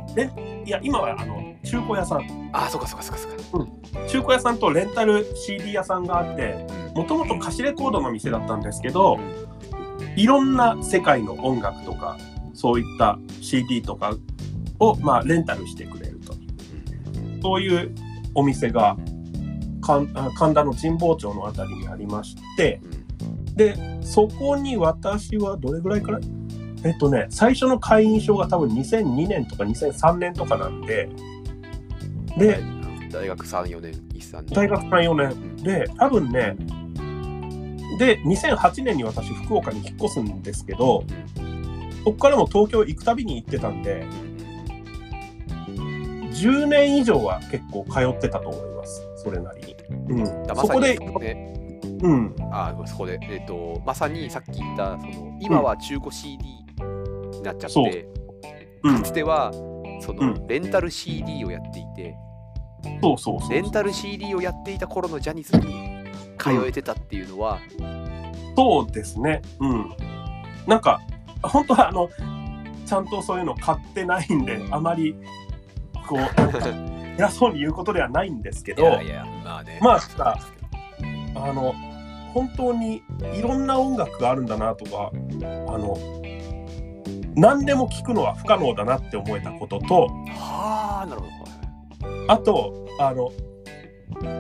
[0.66, 2.50] いや今はあの中古屋さん。
[2.54, 4.08] ああ、そうかそうかそうかそうか。
[4.08, 9.20] 中古屋さんとレンタル CD 屋さんがあってうんもともと貸しレコードの店だったんですけど
[10.16, 12.18] いろんな世界の音楽とか
[12.54, 14.16] そういった CD とか
[14.80, 16.34] を、まあ、レンタルしてくれると。
[17.42, 17.96] そういう
[18.36, 18.98] お店が
[19.82, 22.82] 神あ神田の神保町のあたりにありまして
[23.22, 23.56] うん。
[23.56, 26.20] でそこに私はどれぐらいから
[26.84, 31.10] えっとね最初の会員証が多分2002年とか2003年とかなんで
[32.38, 32.62] で
[33.12, 34.54] 大学3、4年、1、3年。
[34.54, 35.32] 大学3、4年。
[35.32, 35.56] うん。
[35.58, 36.56] で多分ね
[37.98, 41.04] で2008年に私福岡に引っ越すんですけど
[42.04, 44.06] そこからも東京行くたびに行ってたんで
[46.40, 49.02] 10年以上は結構通ってたと思います。
[49.18, 49.76] それなり。
[49.90, 56.38] に、うん、だまさにそこで、ね、うん、あーそこで、えっと、まさにさっき言った、その今は中古 CD
[57.32, 58.08] になっちゃって、
[58.84, 58.98] うん。
[58.98, 59.52] かつては
[60.00, 60.48] その、うん。
[60.48, 62.16] レンタル CD をやっていて、
[63.02, 66.06] そうそうそうレンタル CD をやっていた頃のジャニスに
[66.38, 67.60] 通えてたっていうのは、
[68.56, 69.42] そうですね。
[69.60, 69.90] うん。
[70.68, 71.02] なんか
[71.42, 72.10] 本当はあの
[72.86, 75.16] ちゃんとそういうの買ってないんであまり
[76.08, 76.20] こう
[77.18, 79.80] 偉そうに言うことではないんですけどいやいや、まあね。
[79.82, 81.46] まあそうですけど。
[81.46, 81.74] あの
[82.34, 83.02] 本当に
[83.34, 85.98] いろんな音楽があるんだなとかあの
[87.36, 92.34] 何でも聴くのは不可能だなって思えたこととはあ、なるほど。
[92.34, 93.32] あとあの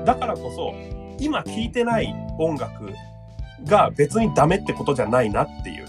[0.05, 0.73] だからこそ
[1.19, 2.91] 今聴いてない音楽
[3.65, 5.85] が別にダメってことじゃないなっていう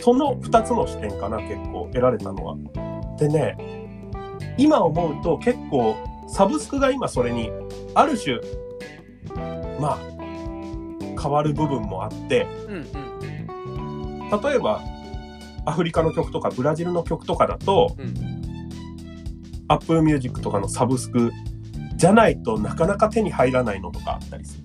[0.00, 2.56] その2つの視点かな結構得られたのは。
[3.18, 3.56] でね
[4.58, 5.96] 今思うと結構
[6.28, 7.50] サブスクが今それに
[7.94, 8.38] ある種
[9.80, 9.98] まあ
[11.20, 13.11] 変わる部分もあってうんうん
[14.40, 14.82] 例えば
[15.64, 18.32] アフリカの曲とかブラジルの曲とかだと、うん
[19.68, 21.32] Apple Music とかのサブスク
[21.96, 24.64] じゃないとなかなか手に入らないのとかあったりする。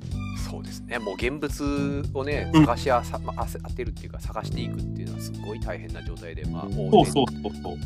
[0.50, 1.00] そうですね。
[1.00, 7.78] もう現物をね、うん探しあさ、まあ、当てるっていうか、探していくっていうのはすごい大変な状態で、まあ、もそうそうそうそう。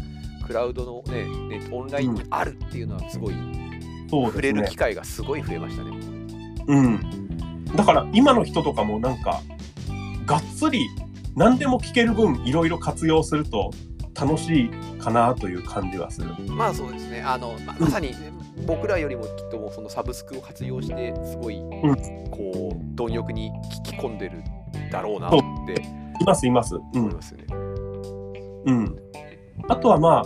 [0.46, 1.26] クラウドのね、
[1.60, 4.76] ねオンラインにあるっていうのはすごい、そうですね触れる機。
[4.76, 5.91] 会がすごい増えましたね。
[6.67, 7.65] うん。
[7.76, 9.41] だから今の人とかもなんか
[10.26, 10.88] がっつり
[11.36, 13.72] 何でも聞ける分いろいろ活用すると
[14.13, 16.30] 楽しいかなという感じはする。
[16.48, 17.22] まあそうですね。
[17.22, 18.13] あの、ままさに、
[18.67, 21.60] 僕らよりもきっとそのサブスクを活用して、すごい、
[22.30, 23.52] こう、貪欲に
[23.86, 24.44] 聞き込んでる
[24.91, 25.32] だろうなっ
[25.65, 25.82] て
[26.22, 26.76] いますいます。
[26.94, 27.10] うん。
[27.13, 27.46] ますよね。
[28.65, 28.96] うん。
[29.67, 30.24] あとはま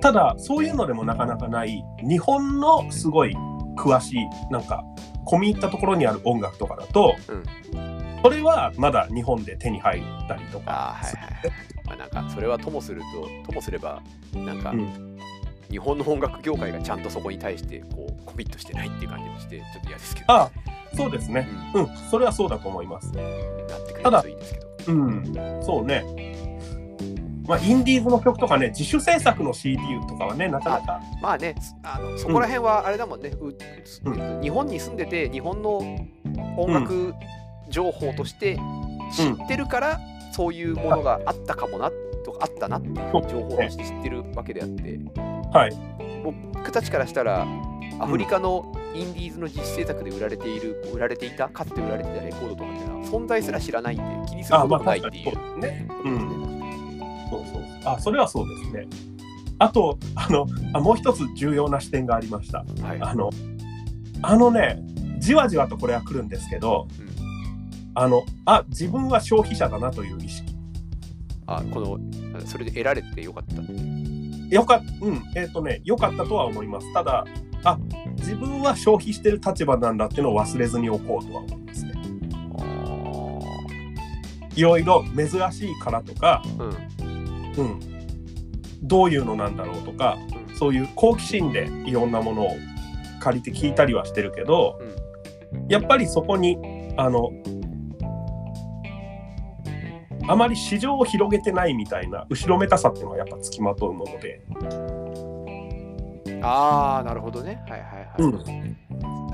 [0.00, 3.34] ただそういうのでもなかなかない日本のすごい
[3.76, 4.84] 詳しいなんか
[5.26, 7.93] 込み入ったところにある音楽とかだと、うん
[8.24, 10.72] それはまだ日本で手に入ったりとか。
[10.72, 11.52] ああ、はいはいはい。
[11.84, 13.02] まあなんか、それはともする
[13.44, 15.18] と、ともすれば、なんか、うん
[15.70, 20.50] 日本の音楽業界がちゃんとそこに対してこうコミットしてないっていう感じもしてちょっと嫌ですけど、あ
[20.94, 21.48] そうですね。
[21.74, 23.10] ううん、それはそうだと思います。
[23.10, 26.04] ん、なってくれただるといいんですけどうん、そうね。
[27.48, 31.00] まあ、インディーズの曲とかね、自主制作の CD とかはね、なかなか。
[31.20, 35.78] まあねすあのそこら辺はあれだもんね、うう日本に住んでて日本の
[36.56, 37.14] 音楽
[37.68, 38.58] 情報として
[39.12, 40.00] 知ってるから、
[40.32, 41.90] そういうものがあったかもな
[42.24, 44.98] とかあったなっていう情報として知ってるわけであって
[45.52, 45.72] はい。
[46.24, 47.46] 僕たちからしたら
[48.00, 55.30] アフリカのインディーズの自主制作で売られている売られていたかつて売られていたレコードとかっていうのは存在すら知らないんで気にするあ、こまあ、ともないっていうね。
[55.30, 56.18] ことですうん。
[56.98, 57.28] ね。
[57.30, 57.62] そうそうそう。
[57.84, 58.86] あ、それはそうですね。
[59.58, 62.64] あと、あの、あもう一つ重要な視点がありました。
[62.82, 63.30] はいあの、
[64.22, 64.80] あのね、
[65.18, 67.13] じわじわとこれは来るんですけど、うん
[67.94, 70.54] あの、あ、自分は消費者だなという意識。
[71.46, 71.98] あこの
[72.46, 74.48] それで得られてよかったっていう。
[74.50, 76.92] よかっうん、えっ、とね、良かったとは思います。
[76.92, 77.24] ただ、
[77.64, 77.78] あ
[78.16, 81.92] 自分は消費してる立場なんだっていうのを忘れずにおこうとは思いますね。
[84.56, 87.80] いろいろ珍しいからとか、うんうん、
[88.82, 92.50] どういうのなんだろうとか、うんそういう好奇心でいろんなものを
[93.20, 94.80] 借りて聞いたりはしてるけど、
[95.68, 96.56] やっぱりそこに
[96.96, 97.30] あの
[100.26, 104.42] あまり市場を広げてないみたいな後ろめたさっていうのはやっぱつきまとうもので、
[106.42, 107.62] ああなるほどね。
[107.68, 108.40] はいはいはい、うん。
[108.48, 108.84] えー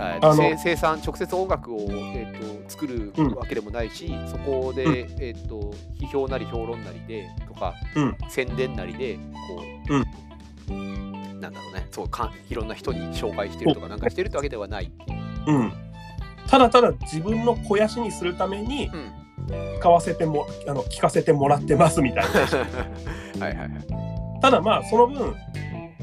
[0.03, 3.35] あの生生産直接音楽を、えー、と作るうん。
[3.35, 4.95] わけでもないし、そこで、うん。
[5.21, 8.17] えー、と批評なり評論なりでとか、うん。
[8.31, 9.63] 宣伝なりでこ
[10.71, 10.75] う、
[11.39, 11.87] なんだろうね。
[11.91, 14.91] そうかいろんな人に紹介してるとかなんかしてるってわけではない。
[15.47, 15.73] うん、
[16.47, 18.91] ただただ自分の肥やしにするために
[19.53, 22.31] うん使わせてもあの聞かせてもらってますみたいな。
[23.47, 24.41] はいはいはい。
[24.43, 25.35] ただまあその分、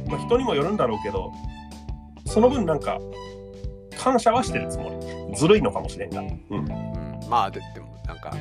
[0.08, 1.32] まあ、人にもよるんだろうけど
[2.26, 3.00] その分なんか
[3.96, 5.08] 感謝はしてるつもり。
[5.36, 6.68] ずるいのかもしれんが、うん、うん、
[7.30, 8.34] まあででもなんか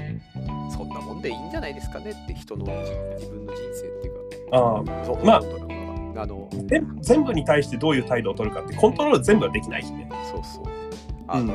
[0.71, 4.57] そんなもんでいいんじゃないですかねって人のじ自分の人生っていうか。
[4.57, 5.05] ああ。
[5.05, 5.43] そうまあ
[6.19, 10.09] あの全全部に対してどういう態度を取るかってコントロール全部はできないしね。
[10.33, 10.65] そうそう。
[11.29, 11.55] あの、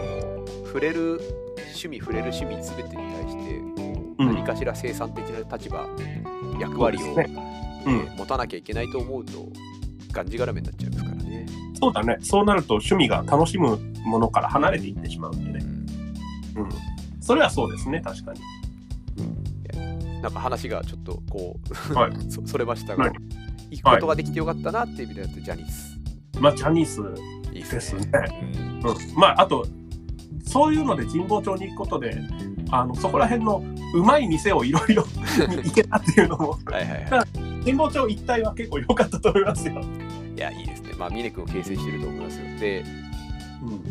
[0.65, 1.19] 触れる
[1.57, 3.55] 趣味触れる趣味全てに対して
[4.19, 5.87] うん何かしら生産的な立場、
[6.59, 7.31] 役割を、そうです
[7.85, 9.49] うん、持たなきゃいけないと思うと
[10.11, 11.45] がんじがらめになっちゃいますからね。
[11.79, 12.17] そうだね。
[12.21, 15.65] そうなると趣味が楽しむものから離れていってしまうんでね。
[16.55, 16.69] うん。
[17.19, 18.41] それはそうですね、確かに。
[20.21, 21.59] なんか話がちょっとこ
[21.91, 23.13] う、はい そそれましたが、はい
[23.71, 25.97] 行くことができてよかったなっていう意味ではジャニス。
[26.39, 27.01] まあ、ジャニース
[27.53, 28.05] いいですね。
[28.83, 28.97] うんうん。
[29.15, 29.65] まあ、あと、
[30.51, 32.17] そういうので神保町に行くことで、
[32.71, 37.25] あのそこら辺のうまい店をいろいろに 行けたっていうのも、はいはいは
[37.63, 39.79] 神保町一帯は結構良かったと思いますよ。
[39.79, 40.37] い。
[40.37, 40.93] いや、いいですね。
[40.97, 42.45] まあ、峰君を形成してると思いますよ。
[42.59, 42.83] で、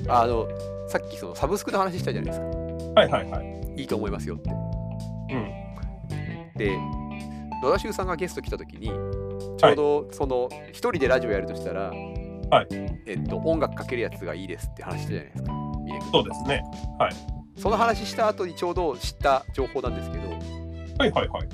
[0.05, 0.47] うん、あの、
[0.89, 2.47] さっきそのサブスクの話したじゃないですか。
[3.01, 3.81] はいはいはい。
[3.81, 4.51] いいと思いますよって。
[4.51, 4.53] う
[5.37, 6.59] ん。
[6.59, 6.77] で、
[7.63, 11.91] 野田修さんがゲスト来た時に、ちょうどその一人でラジオやるとしたら、
[12.51, 12.67] はい
[13.07, 15.70] えっと、音楽かけるやつがいいですって話したじゃないですか。
[16.13, 16.63] そうですね。
[17.57, 20.31] その話した後にちょうど知った情報なんですけど、
[20.99, 21.49] はいはいはい。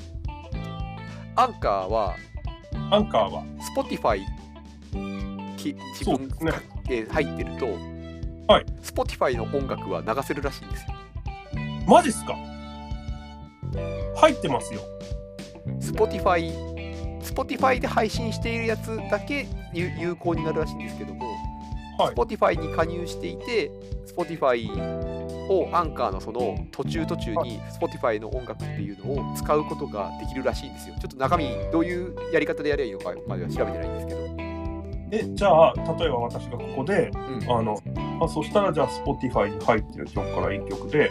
[1.35, 2.15] アンカーは
[2.91, 3.43] アンカーは、
[3.77, 4.21] Spotify
[5.57, 7.67] き自分そうですねかえー入ってると、
[8.47, 10.95] はい Spotify の音楽は流せるらしいんですよ。
[11.87, 12.35] マジっすか？
[14.17, 14.81] 入ってますよ。
[15.81, 16.53] Spotify,
[17.21, 21.36] Spotify で配信しているやつだけ有有効になるらしいんですけども、はい
[21.99, 23.71] Spotify に加入していて、
[24.07, 24.69] Spotify
[25.49, 30.95] をアンカーのその途中途中に Spotify の音楽っていうのを使うことができるらしいんですよ。
[31.01, 34.27] ちょっと中身どういうやり方でやればいいのかまでは調べてないんですけど。
[35.13, 37.81] え、じゃあ、例えば私がここで、うんあの、
[38.21, 41.11] あそしたらじゃあ Spotify に入ってる曲から1曲で、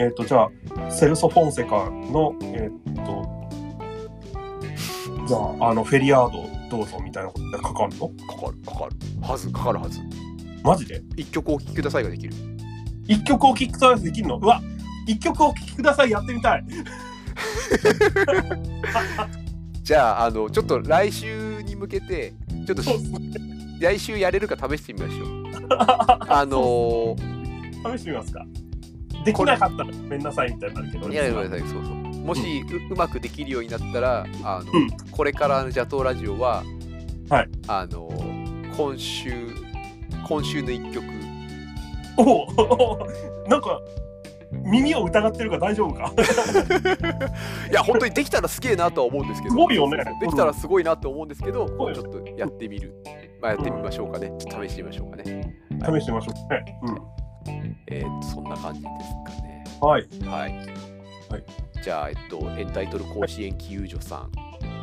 [0.00, 3.46] えっ、と、じゃあ、セルソ・フォンセカの、えっ、と、
[5.26, 8.08] じゃあ、あの、フェリアードどうぞみたいなことでかかるの？
[8.08, 8.96] かかる、かかる。
[9.22, 10.00] はず、かかるはず。
[10.66, 11.02] マジで？
[11.16, 12.34] 一曲お聴きくださいができる。
[13.08, 14.36] ?1 曲お聴きくださいできるの？
[14.38, 14.60] うわ
[15.08, 16.64] !1 曲お聴きくださいやってみたい
[19.82, 22.32] じゃあ、あの、ちょっと来週に向けて、
[22.66, 22.82] ちょっと。
[23.78, 25.44] 来週やれるか試してみましょう。
[26.28, 28.44] あのー試してみますか
[29.24, 31.08] できなかったらごめんなさいみたいになるけど。
[31.08, 31.94] いやごめんなさい、そうそう。
[31.94, 32.40] もし
[32.90, 36.64] ううまくできるようになったら、あの、うんこれからの邪道ラジオは、
[37.28, 38.08] はいあの、
[38.76, 39.50] 今週、
[40.26, 41.04] 今週の一曲、
[42.18, 42.98] おお
[43.48, 43.80] なんか、
[44.52, 46.12] 耳を疑ってるから大丈夫か？
[47.70, 52.94] いや、本当にできたらすげえなとは思うんですけど、すごいよねできたらすごいなと思うんですけど、ごいちょっとやってみる。
[53.40, 54.32] まあ、やってみましょうかね。
[54.38, 55.24] ちょっと試してみましょうかね。
[55.24, 56.64] 試してみましょうね。
[57.88, 59.64] えーっと、そんな感じですかね。
[59.82, 59.88] うん。
[59.88, 60.02] はい。
[60.24, 60.52] はい。
[61.30, 61.44] はい
[61.82, 64.30] じゃあ、えっと、エンタイトル甲子園記遊所さん。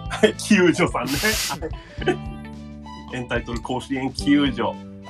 [0.10, 1.12] はい、救助さんね。
[3.14, 4.62] エンタイトル甲子園救助。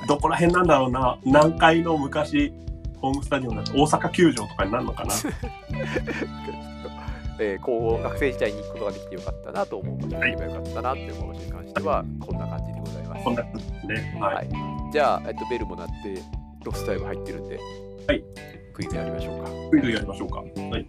[0.06, 1.18] どこら辺なんだろうな。
[1.24, 2.52] 南海の昔、
[2.98, 5.14] ホームスタジオになって大阪球場とかになるのかな。
[7.40, 13.24] えーこう学生時代に行くことができてよかったなと思う場所に行けばよかったなって思う場所に関してはこんな感じでございます。
[13.24, 14.18] こんな感じですね。
[14.20, 14.34] はい。
[14.36, 14.48] はい
[14.92, 16.22] じゃあ、えっと、ベルも鳴って
[16.64, 17.58] ロスタイム入ってるんで、
[18.06, 18.22] はい
[18.72, 19.50] クイズやりましょうか。
[19.72, 20.36] クイズやりましょうか。
[20.38, 20.44] は
[20.78, 20.86] い。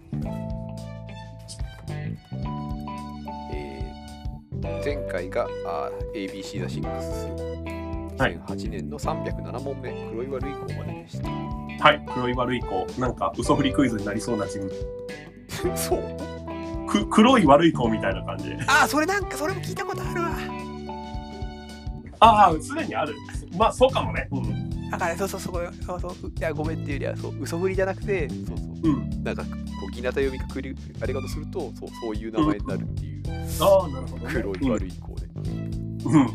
[3.52, 7.75] えー前回があー ABC ザ6はい
[8.18, 11.30] 2008年の307問目、黒い悪い子まででした。
[11.30, 12.06] はい。
[12.14, 12.88] 黒い悪い子。
[13.00, 14.72] なんか、嘘振りクイズになりそうな自分。
[15.76, 16.00] そう？
[16.88, 18.58] く黒い悪い子みたいな感じで。
[18.68, 20.32] ああ、それなんかそれも聞いたことあるわ。
[22.20, 23.14] ああ、すでにある。
[23.58, 24.28] まあ、そうかもね。
[24.32, 24.90] うん。
[24.90, 29.24] だからそうそうそうそうそういやごめんっていうよりはそう嘘振りじゃなくてそうそううん。
[29.24, 29.50] なんかこ
[29.90, 33.24] う日向読みがくりあれがとするとそうそういう名前になるっていう
[33.62, 34.34] ああ、なるほど、ね。
[34.34, 35.28] 黒い悪い子で、
[36.06, 36.22] うん。
[36.22, 36.30] あの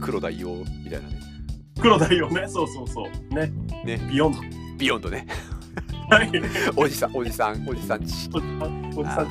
[0.00, 1.20] 黒大王みたいなね
[1.80, 2.46] 黒だよね。
[2.48, 3.34] そうそうそう。
[3.34, 3.52] ね。
[3.84, 4.40] ねビヨンド。
[4.78, 5.26] ビヨンドね
[6.10, 6.30] はい。
[6.76, 9.28] おじさんおじさんおじさんちおじさん、おじさん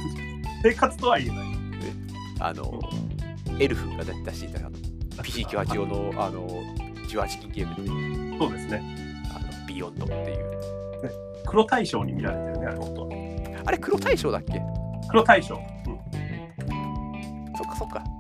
[0.64, 1.48] 生活とは言えない。
[2.40, 2.80] あの
[3.60, 4.78] エルフが出していたあの
[5.24, 6.48] PC98 用のあの
[7.08, 7.90] 18金ゲームで、
[8.32, 8.84] ね、そうですね。
[9.34, 10.60] あのビヨンドっていう
[11.46, 13.10] 黒大将に見られてるね、あれ、本当
[13.66, 14.62] あれ黒大将だっけ？
[15.10, 15.56] 黒大将。
[15.56, 15.64] うん。
[17.56, 18.15] そっかそっかうん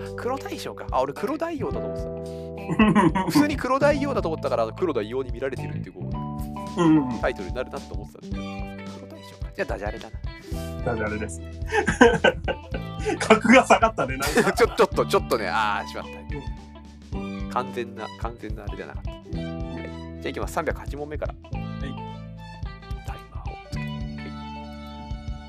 [0.00, 0.86] あ黒大将か。
[0.90, 3.24] あ俺黒大王だと思ってた。
[3.30, 7.20] 普通に黒大王だと思ったから黒大王に見られてるっていうこう。
[7.20, 8.98] タイトルになるなと思ってたんだけど。
[8.98, 9.50] 黒大将か。
[9.56, 10.84] じゃあダジャレだな。
[10.84, 11.40] なんであれです。
[13.18, 14.52] 格が下がったね、なんか。
[14.52, 17.52] ちょちょっとちょっとねああしまった。
[17.52, 19.42] 完全な完全なあれじゃなかった、はい、じゃ
[20.26, 20.58] あいきます。
[20.58, 21.34] 308問目から。
[21.34, 21.36] い。
[23.06, 23.86] タイマーをつけて、は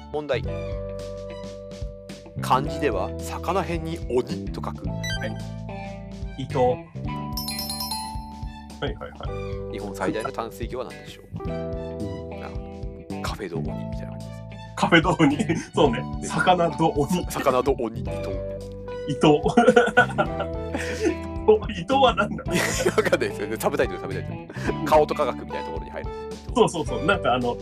[0.08, 0.42] い、問題
[2.42, 4.86] 漢字では魚辺に鬼と書く。
[6.38, 6.58] 伊藤。
[6.60, 6.74] は
[8.82, 9.08] いはいは
[9.70, 9.74] い。
[9.74, 11.48] 日本最大の淡水魚は何でしょう？
[11.48, 14.40] なるほどカフェド鬼みたいな感じです
[14.76, 15.38] カフェドに、
[15.76, 18.12] そうね、魚と鬼、魚と鬼と
[19.10, 19.42] 伊藤。
[21.70, 22.44] 伊藤はなんだ。
[22.44, 23.48] わかんないですよ。
[23.48, 26.10] ねサブタイトルサブタイトル顔と科学みたいなところに入る
[26.56, 27.58] そうそうそう、なんかあの、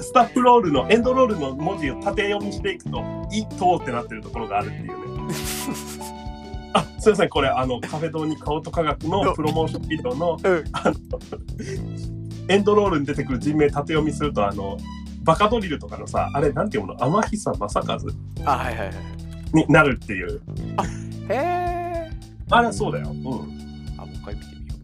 [0.00, 3.00] ススタッフロールの、エンドロールの文字を縦読みしていくと、
[3.32, 4.94] 伊藤ってなってるところがあるっていうね。
[6.74, 10.64] あ、すみません、これ、あの、カフェ堂に顔と科学のプロモーションビデオの、うん。
[10.72, 10.94] あの、
[12.48, 14.76] エンドロールに出てくる人名縦読みすると、あの、
[15.22, 17.68] バカドリルとかのさ、あれ、なんていうの、天久正和
[18.44, 18.94] あはいはいはい。
[19.52, 20.40] になるっていう。
[21.28, 21.77] へえ
[22.50, 23.10] あれ、そうだよ。
[23.10, 23.18] うん。
[23.98, 24.74] あもう一回見てみよ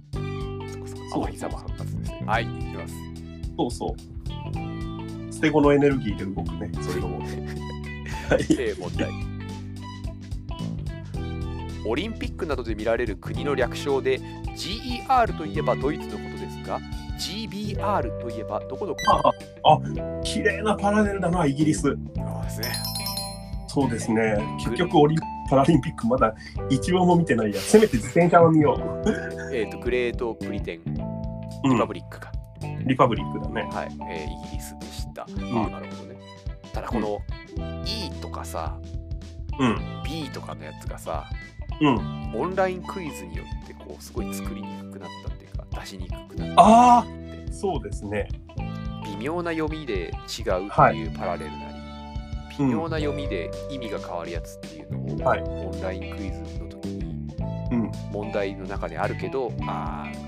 [0.65, 2.95] うそっかそっかそう天久正和ですねはいいきます
[3.57, 5.33] そうそう。
[5.33, 7.19] 捨て子のエネルギーで動くね、そういうのも。
[7.21, 7.29] はい。
[7.31, 9.09] えー問題
[11.87, 14.19] オリンピックなどで見られる国の略称で
[14.57, 16.81] GER といえばドイツのことですが
[17.19, 19.07] GBR といえばどこの国？
[19.13, 19.23] あ
[19.65, 21.83] あ、綺麗なパラレルだな、イギリス。
[21.83, 21.95] そう
[22.43, 22.73] ですね
[23.69, 24.37] そうですね。
[24.59, 26.35] 結局、オリンパラリンピックまだ
[26.71, 27.61] 一応も見てないや。
[27.61, 28.79] せめて自転車は見よ
[29.53, 30.85] えっ、とグレートブリテンう。
[30.85, 32.33] リパうん、ブリックか、
[32.87, 33.69] リパブリックだね。
[33.73, 36.17] はい、えーイギリスでした、んああなるほどね
[36.73, 37.21] ただこの
[37.87, 38.79] E とかさ
[39.59, 39.79] うん。
[40.05, 41.25] B とかのやつがさ
[41.81, 42.33] うん。
[42.35, 47.07] オンラインクイズによってこうすごい作りにくくなったっていうか出しにくくなったああ
[47.53, 48.29] そうですね。
[49.05, 51.74] 微妙な読みで違うっていうパラレルなり、
[52.59, 57.05] 微妙な読みで意味が変わるやつっていうのを、はいオンラインクイズの時に
[57.73, 57.93] うん。
[58.13, 60.21] 問題の中であるけどあーちょ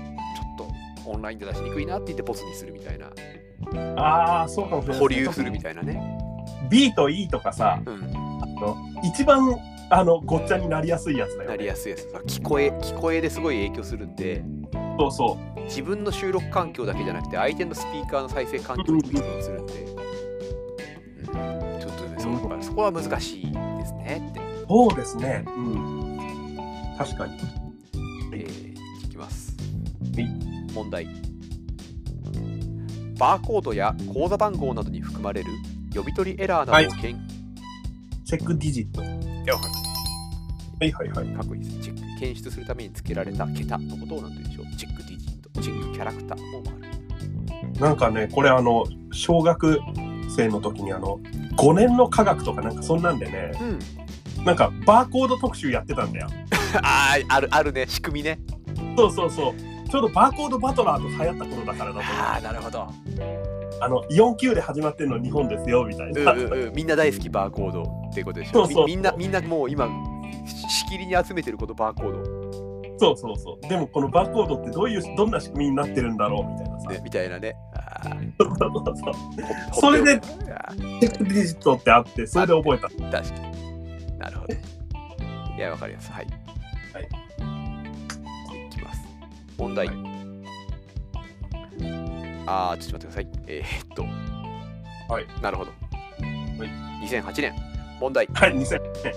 [0.65, 3.11] っとオンラインで出しにくいなって言ってボツにするみたいな
[3.97, 4.99] ああ、そうかもしれない。
[4.99, 6.01] 保留するみたいなね、
[6.69, 8.01] B と E とかさ、うん、
[9.03, 9.57] 一番
[9.89, 11.47] あのごっちゃになりやすいやつだよ、ね。
[11.47, 14.43] なりやすいです聞こえ聞こえですごい影響するんで
[14.99, 15.61] そうそう。
[15.61, 19.73] 自分の収録環境だけじゃなくて相手のスピーカーの再生環境にも依存するんで、
[22.77, 25.43] こは難しいですねって、そうですね。
[25.47, 26.19] うん。
[26.95, 27.39] 確かに。
[28.33, 29.55] えーいきます
[30.15, 31.07] はい問題
[33.17, 35.49] バーコードや口座番号などに含まれる
[35.89, 37.15] 読み取りエラーなどを検、
[38.25, 39.01] チェックディジット。
[39.01, 39.07] は
[40.85, 41.27] いはいはい。
[41.27, 46.71] っこいいですチェック検出するために付けられた桁のことを何と言うでしょうチェックディジットチェックキャラクターもあ
[47.73, 49.79] るなんかね、これあの、小学
[50.29, 51.19] 生の時にあの、
[51.57, 53.79] 5年の科学とかなんかそんなんでね、うん
[54.45, 56.27] なんかバーコード特集やってたんだよ。
[56.81, 58.39] あーあるあるね仕組みね
[58.95, 59.89] そうそうそう。
[59.89, 62.03] ちょうどバーコードバトラーと流行った頃だからだと思う。
[62.03, 62.87] ああなるほど
[63.79, 66.31] あの、4級で始まってるの日本ですよ、みたいな。
[66.31, 69.87] うんうんうんみんな大好きバーコードってことでしょそうそうみみんなみんなもう今
[70.45, 72.36] ししきりに集めてるこのバーコー
[72.97, 73.67] そうそうそう。
[73.67, 76.85] でもこのバーコードってどういう、どんな仕組みになってるんだろうみたいなさ。
[76.87, 76.93] ド。
[76.93, 77.55] ねみたいなね。
[78.39, 79.13] そうそうそう
[79.71, 83.21] ほそれでほっておくあーチェックディジットってあって、それで覚えた。
[83.21, 84.17] 確かに。
[84.17, 86.11] なるほどいやわかります。
[86.11, 86.27] はい。
[86.93, 87.03] はい。
[87.03, 88.69] い。
[88.69, 89.01] きます。
[89.57, 89.97] 問題、はい。
[92.45, 93.27] あーちょっと待ってください。
[93.47, 94.03] えー、っと。
[95.13, 95.25] はい。
[95.41, 97.07] なるほど、はい。
[97.07, 97.53] 2008年
[97.99, 98.27] 問題。
[98.33, 99.13] はい、2000年。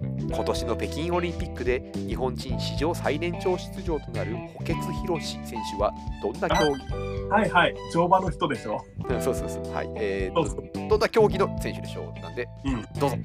[0.00, 5.92] 今年の北京オリンピックで日本人史上最年長出場となる補欠博士選手は
[6.22, 7.28] どんな競技？
[7.28, 7.74] はいはい。
[7.92, 8.84] 乗馬の人でしょ。
[9.08, 10.88] うんそうそうそうはいえー。
[10.88, 12.20] どんな競技の選手でしょう？
[12.20, 12.82] なんでうん。
[12.98, 13.16] どうぞ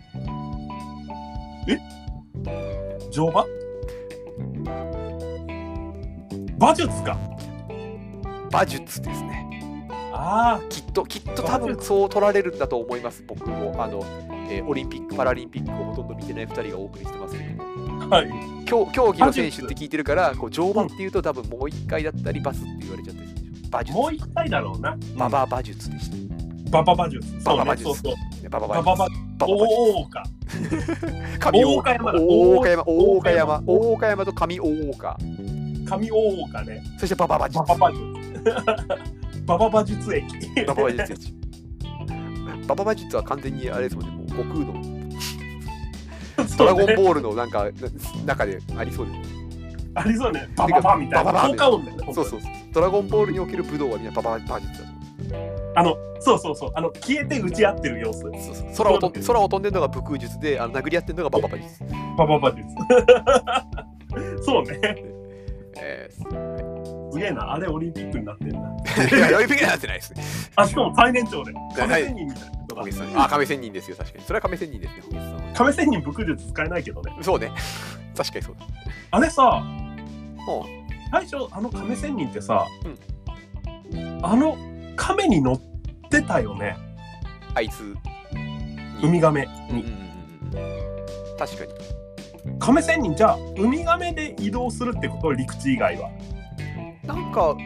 [3.11, 3.45] 乗馬？
[6.57, 7.17] 馬術か。
[8.51, 9.89] 馬術ですね。
[10.13, 13.73] あきっと、きっと多分そう取られるんだと思います、僕も。
[13.81, 14.03] あの、
[14.51, 17.63] えーオリンピック・パラリンピックをほとんど見てない2人がお送りしてますけど
[18.09, 18.65] はい。
[18.65, 23.67] 競競技の選手って聞いてるから、こう乗馬っていうと多分もう1回だったりバスって言われちゃったりするでしょ。
[23.69, 23.97] 馬術。
[23.97, 24.97] もう一回だろうな。
[25.15, 26.71] ババ馬術でした。
[26.71, 27.43] ババ馬術。
[27.43, 28.49] ババ馬術そうねそうそう。
[28.49, 29.21] ババババ馬馬術。
[29.37, 29.77] ババ馬術。
[31.41, 35.17] 大岡 山だ大岡山、大岡大山、岡大岡山と上大岡。
[35.87, 36.83] 神大岡ね。
[36.97, 37.75] そしてババ馬術バ。
[37.75, 38.01] バ馬術。
[39.45, 40.25] ババ馬術駅。
[40.65, 41.33] ババ馬術です。
[42.67, 45.01] ババ馬術は完全にあれですもんね、悟空の
[46.57, 47.71] ドラゴンボールのなんかな
[48.25, 49.41] 中でありそうです。
[49.93, 50.47] ありそうね。
[50.55, 51.31] バババみたいな。
[51.31, 52.13] バババ効果音だよね。
[52.13, 52.51] そうそうそう。
[52.73, 56.71] ドラゴンボールにおける武道はみんなババ馬術だと思あの、そうそうそう。
[56.75, 58.25] あの、消えて打ち合ってる様子。
[58.27, 58.31] う。
[58.39, 61.83] そうそう空をと空を飛んでるのが武空術で、あの殴り合ってるのがババ馬術。
[62.17, 62.67] ババ馬術。
[64.43, 64.79] そうね。
[65.77, 66.23] えす
[67.21, 67.53] げえな。
[67.53, 68.59] あれオリンピックになってんな。
[68.85, 70.23] ー、 いや、呼びになってないですね。
[70.55, 71.53] あ、しかも最年長で。
[71.53, 73.23] はい亀仙人みたいな人が小木さん。
[73.23, 74.23] あ、亀仙人ですよ、確かに。
[74.25, 75.19] それは亀仙人ですね。
[75.55, 77.13] 亀仙人武術使えないけどね。
[77.21, 77.51] そうね。
[78.17, 78.65] 確かにそうだ。
[79.11, 79.63] あれさ、
[80.45, 80.65] ほ
[81.11, 82.65] 最初、あの亀仙人ってさ、
[84.23, 84.57] あの
[84.95, 85.59] 亀に乗っ
[86.09, 86.77] てたよね。
[87.53, 87.95] あいつに。
[89.03, 89.85] ウミガメに。
[91.37, 91.71] 確かに。
[92.59, 95.33] 亀仙人、じゃあ、ウミガメで移動するってこと？
[95.33, 96.09] 陸地以外は。
[97.13, 97.57] なんか、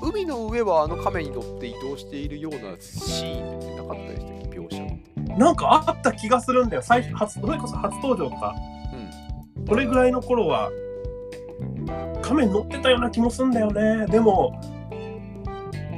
[0.00, 5.34] 海の上はあの亀に乗って移動しているようなシーンってなかったでしたっけ、描写って。
[5.36, 6.82] なんかあった気がするんだよ。
[6.82, 8.54] 最初、初それこそ初登場とか、
[9.56, 9.66] うん。
[9.66, 10.70] それぐらいの頃は、
[12.22, 14.06] 亀に乗ってたような気もすんだよね。
[14.06, 14.58] でも、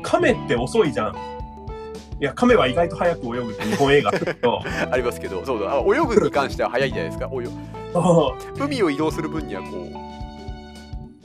[0.03, 1.17] 亀って遅いじゃん。
[2.21, 4.11] いや、亀は意外と早く泳ぐって日本映画
[4.91, 7.29] ありますけど、そうだ、あ泳ぐに関しては早いじゃないですか。
[7.33, 7.47] 泳
[8.59, 10.06] 海を移動する分にはこう、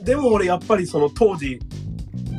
[0.02, 1.60] でも俺やっぱりその当時、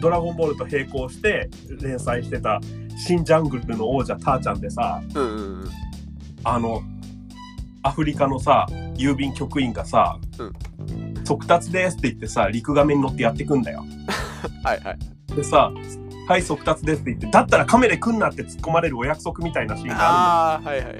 [0.01, 1.49] ドラゴンボールと並行して
[1.81, 2.59] 連載してた
[3.05, 5.69] 新ジャングルの王者ターちゃんでさ、うんうんうん。
[6.43, 6.81] あの、
[7.83, 10.19] アフリカのさ、郵便局員がさ、
[11.25, 13.85] 速達ですって言ってさ、陸亀に乗ってやってくんだよ。
[14.63, 15.35] はいはい。
[15.35, 15.71] でさ、
[16.27, 20.95] はい、速達ですって言って、だったらカメで来んなって突っ込まれるお約束みたいなシーンがあああ、はいはい。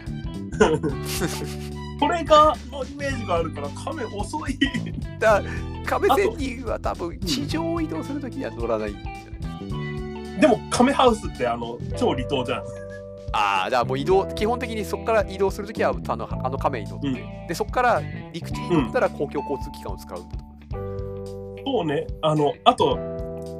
[2.00, 4.60] これが、のイメージがあるから、カメ遅い。
[5.20, 5.42] だ
[5.86, 10.42] 亀仙人は多分地上を移動するときには乗らないんじゃない？
[10.42, 12.64] でも、カメハウスってあの、超離島じゃん。
[13.36, 20.44] ああ、だからもう移動、基本的にそこから移動するときはあのあの亀に乗って、うんで、そこから陸地に乗ったら公共交通機関を使うんだと？
[21.66, 22.06] 思そうね。
[22.22, 22.98] あの、あと、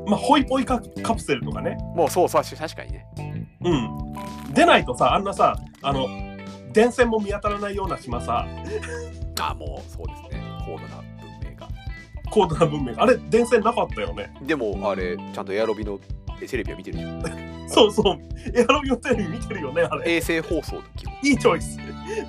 [0.08, 1.78] まあ、ホイポイカカプセルとかね。
[1.96, 1.98] う。
[1.98, 3.08] もうそうそう、確かにね。
[3.62, 4.54] うん。
[4.54, 6.06] 出ないとさ、あんなさ、あの、
[6.74, 8.48] 電線も見当たらないような島さ、
[9.40, 10.44] ああ、もうそうですね。
[10.66, 11.70] 高度な文明が。
[12.30, 12.94] 高度な文明。
[12.98, 14.34] あれ、電線なかったよね。
[14.42, 16.00] でも、あれ、ちゃんとエアロビの
[16.42, 17.24] えテレビは見てるじゃん。
[17.70, 18.18] そうそう。
[18.54, 20.16] エアロビオテレビ見てるよね、あれ。
[20.16, 21.16] 衛星放送の基本。
[21.24, 21.78] いいチョイス。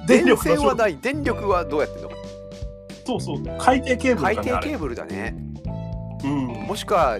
[0.07, 0.99] 電電力の線はない。
[0.99, 2.16] 電力はどうやってんのか。
[3.07, 3.42] そうそう。
[3.59, 4.62] 海底ケーブル海かね、あれ。
[4.62, 5.34] 底ケーブルだね。
[6.24, 6.47] うん。
[6.66, 7.18] もしくは、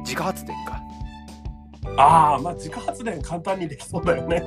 [0.00, 0.80] 自家発電か。
[1.96, 4.42] ああ、まあ自家発電簡単にできそうだよね。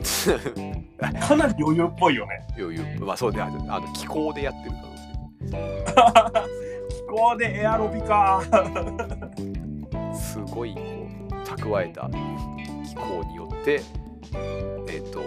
[1.00, 2.46] かなり余裕っぽいよね。
[2.58, 3.00] 余裕。
[3.00, 6.40] まあそうね、あのあの気候でやってる可能
[6.88, 8.42] 気候でエアロビか。
[9.36, 10.14] 性。
[10.14, 10.80] すごいこ
[11.30, 12.08] う蓄えた
[12.86, 13.80] 気候によって、
[14.88, 15.22] えっ、と、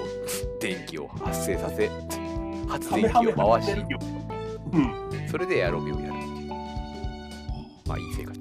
[0.59, 1.89] 電気を発生させ、
[2.67, 3.71] 発電機を回し、
[4.71, 5.27] うん。
[5.29, 6.49] それでエアロビをやるっていう。
[7.87, 8.39] まあいい生活。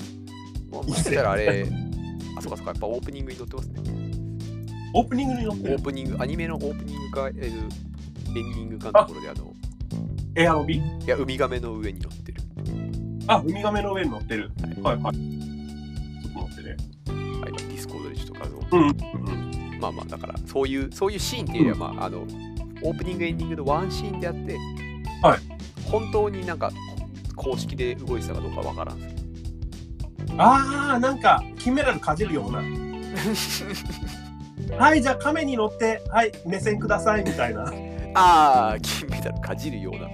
[0.70, 1.66] もういい生活もしかしたらあれ、
[2.36, 4.01] あ、そうかそうか、やっぱオープニングに載ってますね。
[4.94, 7.92] オープニングに乗ってるオープニング、アニメのオープニングか、えー
[8.34, 9.52] エンディングかのところで、あの、
[10.34, 12.40] エアロビいや、ウミガメの上に乗ってる。
[13.26, 14.50] あ、ウミガメの上に乗ってる。
[14.82, 15.14] はいはいはい。
[15.14, 16.76] ちょっと待ってね。
[17.40, 18.88] はい、 Discord でちょっとあの、うん。
[18.88, 19.80] うん。
[19.80, 24.56] まあまあ、だから、そういう、そういうシーンっていうよりは、まあ、あの、オープニング、エンディングのワンシーンであって、
[25.22, 25.38] はい。
[25.90, 26.72] 本当になんか、
[27.36, 28.98] 公式で動いてたかどうかわからん。
[30.40, 32.62] ああ、なんか、金メダルかじるような。
[34.78, 37.72] はい、じゃあ、亀に乗って、はい、目線くださいみたいな。
[38.14, 40.08] ああ、金メダルかじるような。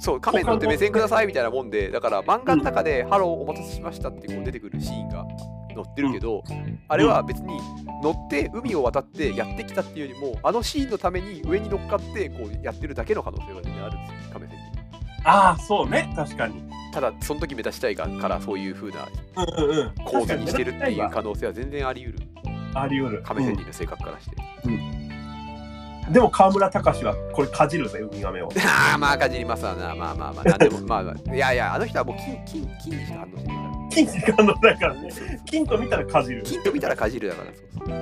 [0.00, 5.26] そう、カメに乗って目線くださいみたいなもんで、だから漫画の中で、ハローお待たせしましたってこう出てくるシーンが
[5.74, 6.44] 載ってるけど、
[6.88, 7.58] あれは別に
[8.02, 15.28] 乗って海を渡ってやってきたっていうよりも、あのシーンのために上に乗っかってこうやってるだけの可能性が全然あるんですよ、カメ仙人。
[15.28, 16.65] ああ、そうね、確かに。
[16.96, 19.94] ただ、その時目立ちたいがからそういう風なうんうんうん。
[20.06, 22.26] 構図にしてるっていう可能性は全然あり得る、に
[22.72, 23.22] あり得る。
[23.22, 24.36] カメ仙人の性格からして。
[24.64, 26.10] うん。
[26.10, 28.48] でも川村隆はこれかじるぜウミガメを。
[28.64, 29.94] ああまあかじりますわな。
[29.94, 30.44] まあまあまあ。
[30.44, 33.88] なんでもまあ、まあ、いやいやあの人はもう金金金にしか反応してないから。
[33.90, 35.10] 金時間のだからね。
[35.44, 36.42] 金と見たらかじる。
[36.44, 37.98] 金と見たらかじるだからそうそう。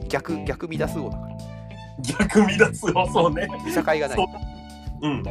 [0.00, 0.08] うん。
[0.08, 1.34] 逆逆乱す王だから。
[2.20, 3.48] 逆乱すをそうね。
[3.66, 4.08] 見境がない。
[4.10, 5.08] そう。
[5.08, 5.24] うん。
[5.24, 5.30] じ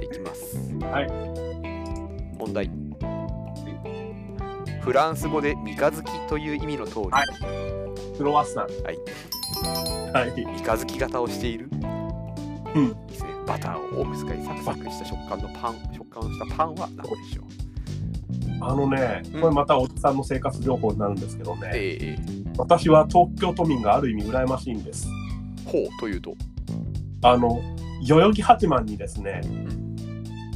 [0.00, 0.56] ゃあいきます。
[0.84, 1.06] はい。
[2.38, 2.70] 問題。
[4.80, 7.26] フランス語で三日月という意味の通り、はい。
[8.16, 8.64] クロワッサン。
[8.82, 8.98] はい。
[10.12, 10.32] はい。
[10.34, 11.68] 三日月型をしている、
[12.74, 13.06] うん。
[13.06, 15.76] ですね、バターを多く使いサクサクした食感のパン。
[15.94, 17.46] 食感をしたパンは何でしょう？
[18.62, 19.40] あのねうん。
[19.42, 22.18] これまたおじさんの生活情報になるんですけどね、ええ。
[22.56, 25.08] 私は東京都民がある意味羨ましいんです。
[25.66, 25.88] ほう。
[26.00, 26.34] というと？
[27.22, 27.60] あの
[28.06, 29.42] 代々木八幡にですね、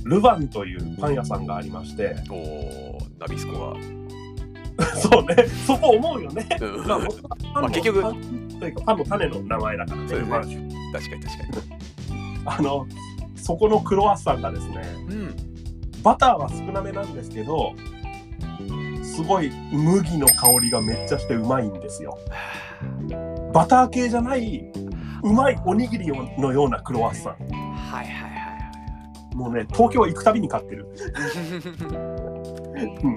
[0.04, 2.14] ルヴァンというパン屋さんがありまして。
[2.30, 3.76] おーナビスコが。
[4.96, 5.36] そうね。
[5.66, 6.86] そこ思うよね、うん。
[6.86, 6.98] ま
[7.54, 10.08] あ、結局パンというかパンの種の名前だからね。
[10.08, 11.38] そうですね確かに確
[12.46, 12.86] かあの
[13.34, 15.36] そこのクロワッサンがですねにうん。
[16.02, 17.72] バターは少なめなんですけど
[19.02, 22.18] すごい麦の香りがめっちゃしてうまいんですよ。
[23.52, 24.70] バター系じゃない
[25.22, 27.48] うまいおにぎりのようなクロワッサン。
[27.74, 28.33] はいはいはい
[29.34, 30.94] もうね東京行くたびに買ってる、は
[32.80, 33.16] いうん、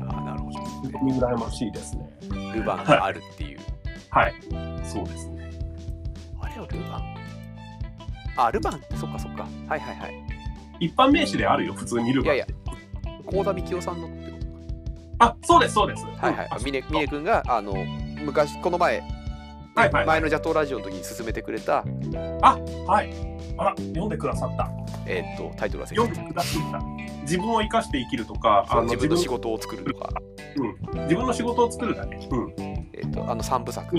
[0.00, 0.58] あーなるほど。
[0.98, 2.08] 羨ましいですね。
[2.22, 2.28] ル
[2.62, 3.58] ヴァンがあるっていう、
[4.10, 4.34] はい。
[4.84, 5.50] そうですね。
[6.40, 6.98] あれはルヴァ？
[6.98, 7.02] ン
[8.36, 8.76] あルヴァ？
[8.96, 9.46] ンそっかそっか。
[9.68, 10.14] はいはいはい。
[10.80, 12.54] 一般名詞であるよ普通にルヴァンいやいや。
[13.26, 14.44] 幸田幹夫さんのってこと
[15.24, 16.04] あそうですそうです。
[16.04, 16.48] はいはい。
[16.64, 17.74] 峰君があの
[18.24, 19.02] 昔この前、
[19.74, 20.06] はいはい。
[20.06, 21.84] 前のジャトーラジオの時に勧めてくれた、
[22.42, 23.10] はい。
[23.56, 24.70] あら読んでくださった。
[25.06, 26.80] えーっとタイトルは読んでくださった。
[27.22, 30.10] 自分を生かして生きるとかあの自分の仕事を作るとか、
[31.02, 33.96] 自分の仕事を作るだけ、うん、えーっとあの三部作。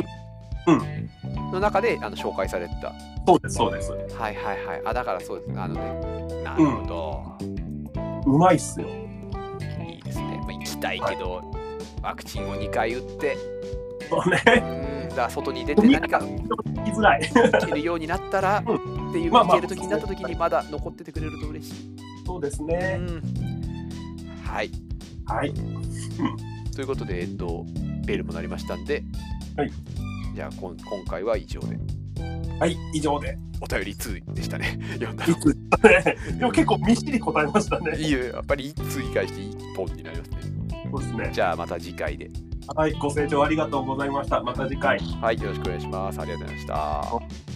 [0.68, 1.10] うん。
[1.52, 2.92] の中であの紹介されてた。
[3.26, 3.92] そうですそうです。
[3.92, 4.82] はいはいはい。
[4.86, 5.60] あだからそうです。
[5.60, 6.44] あのね。
[6.44, 7.38] なるほど。
[8.26, 8.88] うまいっすよ。
[8.88, 10.40] いいですね。
[10.42, 11.44] まあ、行きたいけど、
[12.02, 13.38] ワクチンを2回打って、
[14.10, 14.42] そうね
[15.30, 18.76] 外に出て何か聞きづらい行けるようになったら、う
[19.10, 21.96] っていう、まあまあ行ける時になった時にまだ残っててくれると嬉しい。
[22.26, 23.22] そうですうねん。
[24.44, 24.72] はい。
[25.26, 25.54] はい
[26.76, 27.66] ということで、えっと、
[28.06, 29.04] ベルも鳴りましたんで、
[29.56, 29.72] はい。
[30.36, 31.78] じゃあこん、今回は以上で。
[32.60, 34.80] はい以上でお便り2でしたね。
[35.00, 40.38] 読んだでも結構みっしり答えましたねいいよ、やっぱり1通に返して1本になりますね。
[40.92, 42.30] そうですねじゃあまた次回で。
[42.74, 46.20] はいご清聴ありがとうございましたまた次回はい、よろしくお願いします。
[46.20, 47.55] ありがとうございました。